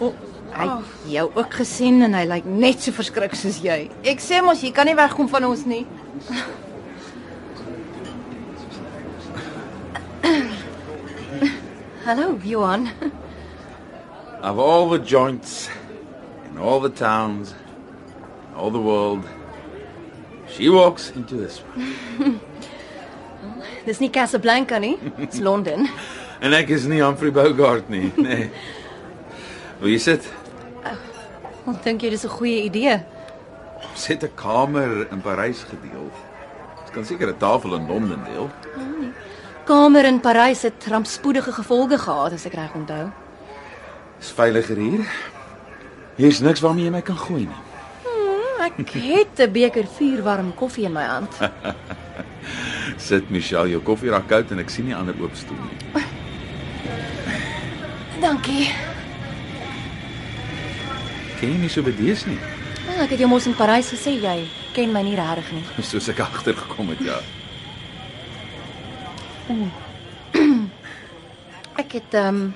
[0.00, 0.12] O,
[0.52, 3.90] hy het jou ook gesien en hy lyk net so verskrik soos jy.
[4.04, 5.86] Ek sê mos jy kan nie wegkom van ons nie.
[12.04, 12.88] Hallo, Johan.
[14.42, 15.68] Of all the joints
[16.50, 17.54] in all the towns,
[18.56, 19.24] all the world,
[20.56, 22.40] she walks into this one.
[23.86, 25.86] Dis nie Casablanca nie, dis Londen.
[26.40, 28.50] En ek is nie Humphrey Bogart nie, nee.
[29.80, 30.26] Wil jy sit?
[30.86, 32.96] Ek dink jy dis 'n goeie idee.
[33.90, 36.10] Ons het 'n kamer in Parys gedeel.
[36.82, 38.50] Ons kan seker 'n tafel in Londen deel.
[39.66, 43.10] Kamer in Parys het rampspoedige gevolge gehad as ek reg onthou.
[44.20, 45.04] Is veiliger hier.
[46.16, 47.62] Hier's niks waarmee jy my kan gooi nie.
[48.66, 51.32] Ek het 'n beker vuurwarm koffie in my hand.
[53.08, 56.02] Sit Michelle, jou koffie raak koud en ek sien nie ander oop stoel nie.
[58.20, 58.74] Dankie.
[61.40, 62.38] Ken jy nie so bedees nie?
[62.86, 65.64] Wel, ek het jou mos in Parys gesê jy ken my nie regtig nie.
[65.90, 67.18] Soos ek agtergekom het, ja.
[71.82, 72.54] Ek het ehm um,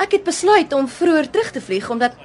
[0.00, 2.16] ek het besluit om vroeër terug te vlieg omdat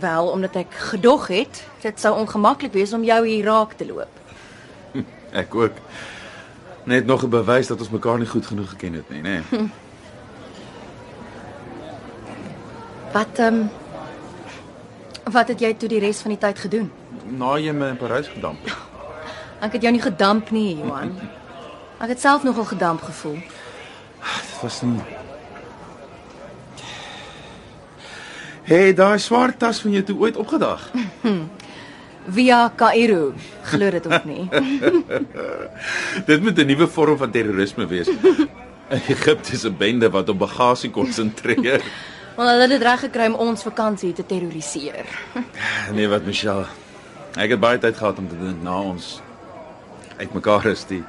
[0.00, 4.12] wel omdat ek gedog het dit sou ongemaklik wees om jou hier raak te loop.
[5.42, 5.72] Ek ook.
[6.84, 9.40] Net nog 'n bewys dat ons mekaar nie goed genoeg geken het nie, nê.
[9.50, 9.70] Nee.
[13.12, 13.70] Wat ehm um,
[15.32, 16.92] wat het jy toe die res van die tyd gedoen?
[17.24, 18.76] Na jy my in Parys gedamp het.
[19.64, 21.18] Ek het jou nie gedamp nie, Johan.
[21.98, 23.34] Ek het self nogal gedamp gevoel.
[23.34, 25.17] Dit was nie
[28.68, 30.82] Hey, daai swart tas van jou toe ooit opgedag.
[32.36, 33.30] Via Kaïro,
[33.64, 34.42] Glo dit of nie.
[36.28, 38.10] Dit moet 'n nuwe vorm van terrorisme wees.
[38.92, 41.80] 'n bende wat op bagasie konsentreer.
[42.36, 45.06] Want hulle het dit reg gekry om ons vakansie te terroriseer.
[45.92, 46.66] Nee, wat Michelle.
[47.36, 49.22] Ek het baie tyd gehad om te dink na ons
[50.16, 51.04] uitmekaar is die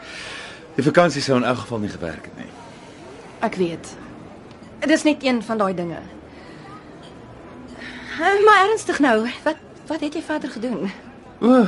[0.75, 2.51] die vakansie sou in elk geval nie gewerk het nie.
[3.39, 3.97] Ek weet.
[4.79, 5.99] Dit is net een van daai dinge.
[8.19, 9.55] Eh, Maar ernstig nou, wat
[9.87, 10.91] wat het jy verder gedoen?
[11.41, 11.63] O,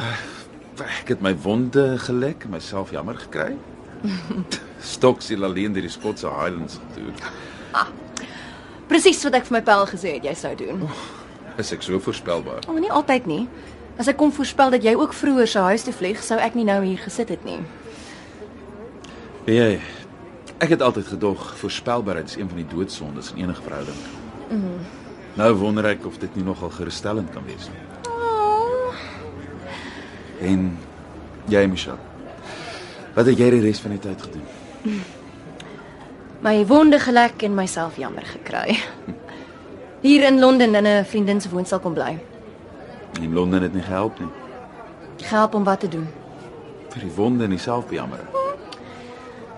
[0.77, 3.55] ek het my wonde gelek, myself jammer gekry.
[4.93, 7.15] Stoksie alleen deur die Skotse Highlands gedoen.
[8.91, 10.83] Presies wat ek vir my pel gesê het jy sou doen.
[11.57, 12.61] Is ek so voorspelbaar?
[12.67, 13.41] Maar nie altyd nie.
[13.97, 16.67] As ek kon voorspel dat jy ook vroeër sou huis toe vlieg, sou ek nie
[16.67, 17.59] nou hier gesit het nie.
[19.49, 19.79] Jy,
[20.61, 24.01] ek het altyd gedog voorspelbaarheid is een van die doodsondes in enige verhouding.
[24.51, 25.00] Mm.
[25.39, 27.83] Nou wonder ek of dit nie nogal gerusstellend kan wees nie.
[28.11, 28.93] Oh,
[30.41, 30.77] En
[31.47, 31.97] jy, Michelle.
[33.15, 34.47] Wat het jy die res van die tyd gedoen?
[36.41, 38.79] my wonde gelek en myself jammer gekry.
[40.01, 42.17] Hier in Londen in 'n vriendin se woonstel kom bly.
[43.21, 44.27] In Londen het nie gehelp nie.
[45.17, 46.07] Gehelp om wat te doen.
[46.89, 48.27] Vir die wonde en die selfbejammering.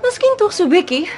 [0.03, 1.09] Miskien tog so bietjie.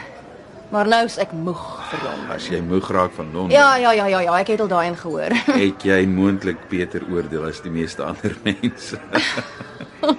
[0.69, 2.29] Maar nou is ek moeg vir Londen.
[2.35, 4.95] As jy moeg raak van Londen, Ja, ja, ja, ja, ja, ek het al daarin
[4.97, 5.31] gehoor.
[5.65, 8.99] het jy moontlik beter oordeel as die meeste ander mense.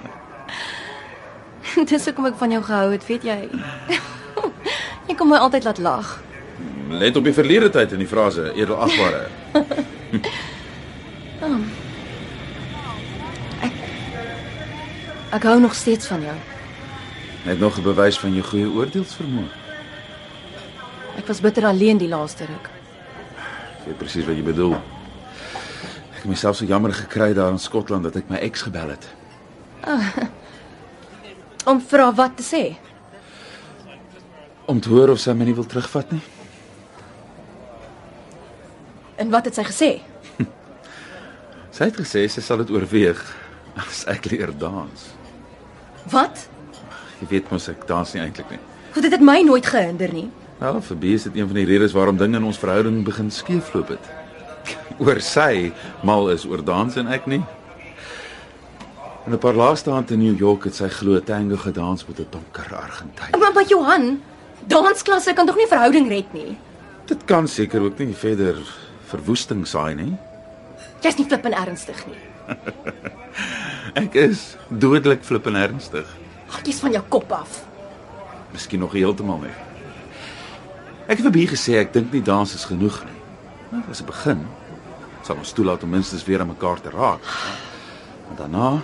[1.91, 3.49] Dis hoekom ek van jou gehou het, weet jy.
[5.07, 6.21] jy kom my altyd laat lag.
[6.89, 9.27] Let op die verlede tyd in die frase edelagbare.
[11.43, 11.59] Oh.
[13.61, 13.73] Ek
[15.37, 16.35] Ek hou nog steeds van jou.
[17.45, 19.66] Net nog 'n bewys van jou goeie oordeelsvermoë.
[21.17, 22.69] Ek was bitter alleen die laaste ruk.
[23.79, 24.75] Ek weet presies wat jy bedoel.
[26.13, 29.07] Ek het myself so jammer gekry daar in Skotland dat ek my ex gebel het.
[31.67, 32.63] Om vir haar wat te sê.
[34.67, 36.23] Om te hoor of sy my nie wil terugvat nie.
[39.17, 39.91] En wat het sy gesê?
[41.77, 43.19] Sy het gesê sy sal dit oorweeg
[43.77, 45.03] as ek leer dans.
[46.09, 46.43] Wat?
[47.21, 48.59] Jy weet mos ek dans nie eintlik nie.
[48.93, 50.27] Goed, dit het my nooit gehinder nie.
[50.57, 53.29] Nou, vir Bee is dit een van die redes waarom dinge in ons verhouding begin
[53.31, 54.07] skeefloop het.
[55.03, 55.69] Oor sy
[56.01, 57.43] mal is oor dans en ek nie.
[59.27, 62.27] En 'n paar laaste aand in New York het sy glo tango gedans met 'n
[62.29, 63.39] donker Argentyn.
[63.39, 64.21] Maar maar Johan,
[64.65, 66.57] dansklasse kan tog nie verhouding red nie.
[67.05, 68.57] Dit kan seker ook nie verder
[69.05, 70.17] verwoesting saai nie.
[71.01, 72.21] Jy's nie flippend ernstig nie.
[74.03, 76.07] Ek is dodelik flippend ernstig.
[76.47, 77.63] Hartjies van jou kop af.
[78.51, 79.66] Miskien nog heeltemal nie.
[81.07, 83.21] Ek het vir Bee gesê ek dink nie dans is genoeg nie.
[83.71, 84.47] Nou, dis 'n begin.
[85.23, 87.23] Sal ons toelaat om minstens weer aan mekaar te raak.
[88.29, 88.81] En daarna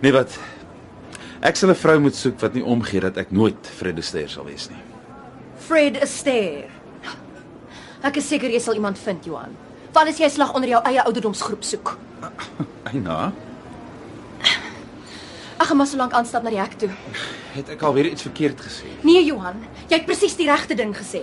[0.00, 0.38] Nee wat?
[1.40, 4.44] Ek sal 'n vrou moet soek wat nie omgee dat ek nooit Fred Astaire sal
[4.44, 4.80] wees nie.
[5.56, 6.68] Fred Astaire.
[8.02, 9.56] Ek is seker jy sal iemand vind, Johan.
[9.92, 11.96] Val as jy slag onder jou eie ouderdomsgroep soek.
[12.92, 13.32] Eina,
[15.64, 16.90] Ag, maar so lank aanstap na die hek toe.
[17.54, 18.90] het ek alweer iets verkeerd gesê?
[19.06, 21.22] Nee, Johan, jy het presies die regte ding gesê.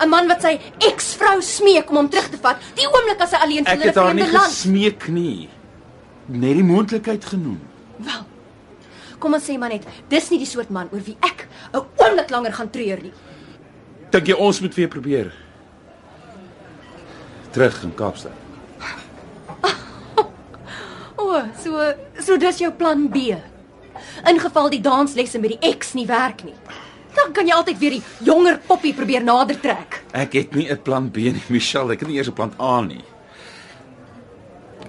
[0.00, 0.52] 'n Man wat sy
[0.86, 3.86] eksvrou smeek om hom terug te vat, die oomblik as hy alleen Ek in 'n
[3.88, 4.52] het haar nie vreemde land.
[4.52, 5.48] gesmeek nie.
[6.28, 7.60] Net die moontlikheid genoem.
[7.98, 8.22] Wel.
[9.18, 12.30] Kom ons sê maar net, dis nie die soort man oor wie ek 'n oomblik
[12.30, 13.12] langer gaan treur nie.
[14.10, 15.32] Dink jy ons moet weer probeer?
[17.52, 18.32] Terug in Kaapstad.
[21.16, 23.34] O, oh, so so dis jou plan B.
[24.28, 26.54] In geval die danslesse met die ex nie werk nie.
[27.14, 30.02] Dan kan jy altyd weer die jonger poppie probeer nader trek.
[30.12, 31.92] Ek het nie 'n plan B nie, Michelle.
[31.92, 33.04] Ek het nie eers 'n plan A nie.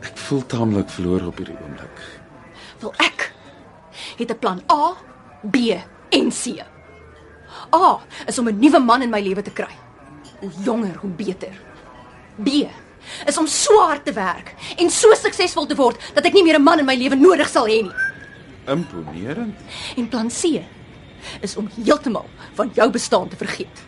[0.01, 1.97] Ek voel taamlik verlore op hierdie oomblik.
[2.79, 3.31] Wil ek
[4.17, 4.95] het 'n plan A,
[5.43, 5.55] B
[6.09, 6.61] en C.
[7.73, 9.73] A is om 'n nuwe man in my lewe te kry.
[10.39, 11.53] Hoe jonger, hoe beter.
[12.35, 12.47] B
[13.25, 16.59] is om so hard te werk en so suksesvol te word dat ek nie meer
[16.59, 18.10] 'n man in my lewe nodig sal hê nie.
[18.67, 19.59] Imponerend.
[19.97, 20.61] En plan C
[21.41, 23.83] is om heeltemal van jou bestaan te vergeet.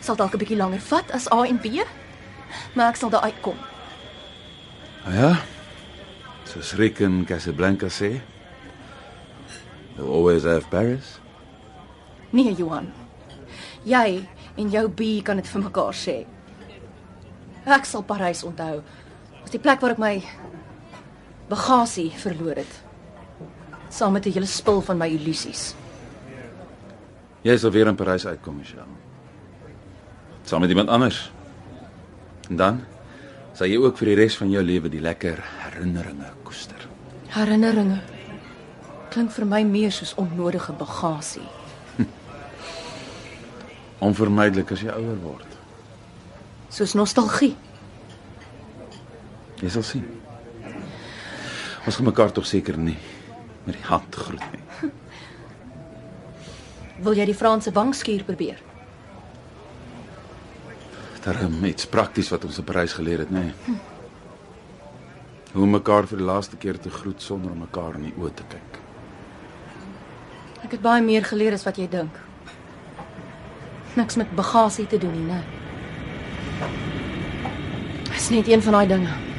[0.00, 1.84] Sal dalk 'n bietjie langer vat as A en B,
[2.74, 3.56] maar ek sal daar uitkom.
[5.04, 5.40] Nou ja.
[6.44, 8.20] Soos Rick in Casablanca sê.
[9.96, 11.20] You'll always have Paris.
[12.30, 12.92] Nee, Johan.
[13.84, 16.26] Jy en jou B kan dit vir mekaar sê.
[17.64, 18.82] Ek sal Parys onthou
[19.44, 20.14] as die plek waar ek my
[21.48, 22.89] bagasie verloor het.
[23.90, 25.74] Saam met 'n hele spul van my illusies.
[27.42, 28.84] Jy sal weer in Parys uitkom, Michelle.
[30.44, 31.32] Saam met iemand anders.
[32.48, 32.84] En dan
[33.52, 36.88] sal jy ook vir die res van jou lewe die lekker herinneringe koester.
[37.28, 38.00] Herinneringe
[39.10, 41.46] klink vir my meer soos onnodige bagasie.
[44.06, 45.46] Onvermydelik as jy ouer word.
[46.68, 47.56] Soos nostalgie.
[49.60, 50.04] Jy sal sien.
[51.86, 52.98] Ons gaan mekaar tog seker nie
[53.64, 54.90] met die hand groet nie.
[57.04, 58.58] Wil jy die Franse wangskuur probeer?
[61.24, 63.50] Daar is iets prakties wat ons op reis geleer het, nê.
[63.52, 63.78] Nee.
[65.52, 68.34] Hoe om mekaar vir die laaste keer te groet sonder om mekaar in die oë
[68.38, 68.76] te kyk.
[70.64, 72.20] Ek het baie meer geleer as wat jy dink.
[73.98, 75.40] Niks met bagasie te doen nie, né?
[78.04, 79.29] Dit is net een van daai dinge.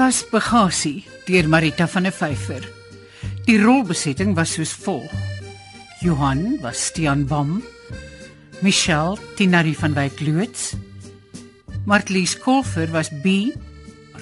[0.00, 2.64] Was Bagasie deur Marita van der Vyver.
[3.44, 5.12] Die rolbesetting was soos volg:
[6.00, 7.60] Johan was Stian Bam,
[8.62, 10.72] Michelle Tinari van Wyk Loots,
[11.84, 13.52] Martlies Kolfer was B,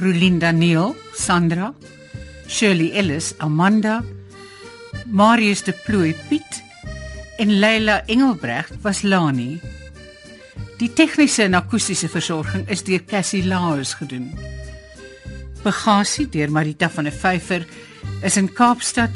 [0.01, 1.72] Rulinda Neil, Sandra,
[2.49, 4.03] Shirley Ellis, Amanda,
[5.07, 6.62] Marius de Plooi Piet
[7.39, 9.61] en Leila Engelbrecht was Lani.
[10.79, 14.33] Die tegniese en akoestiese versorging is deur Cassie Laers gedoen.
[15.63, 17.67] Bagasie deur Marita van der Vyver
[18.23, 19.11] is in Kaapstad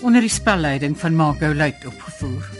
[0.00, 2.57] onder die spelleiding van Margot Luit opgevoer.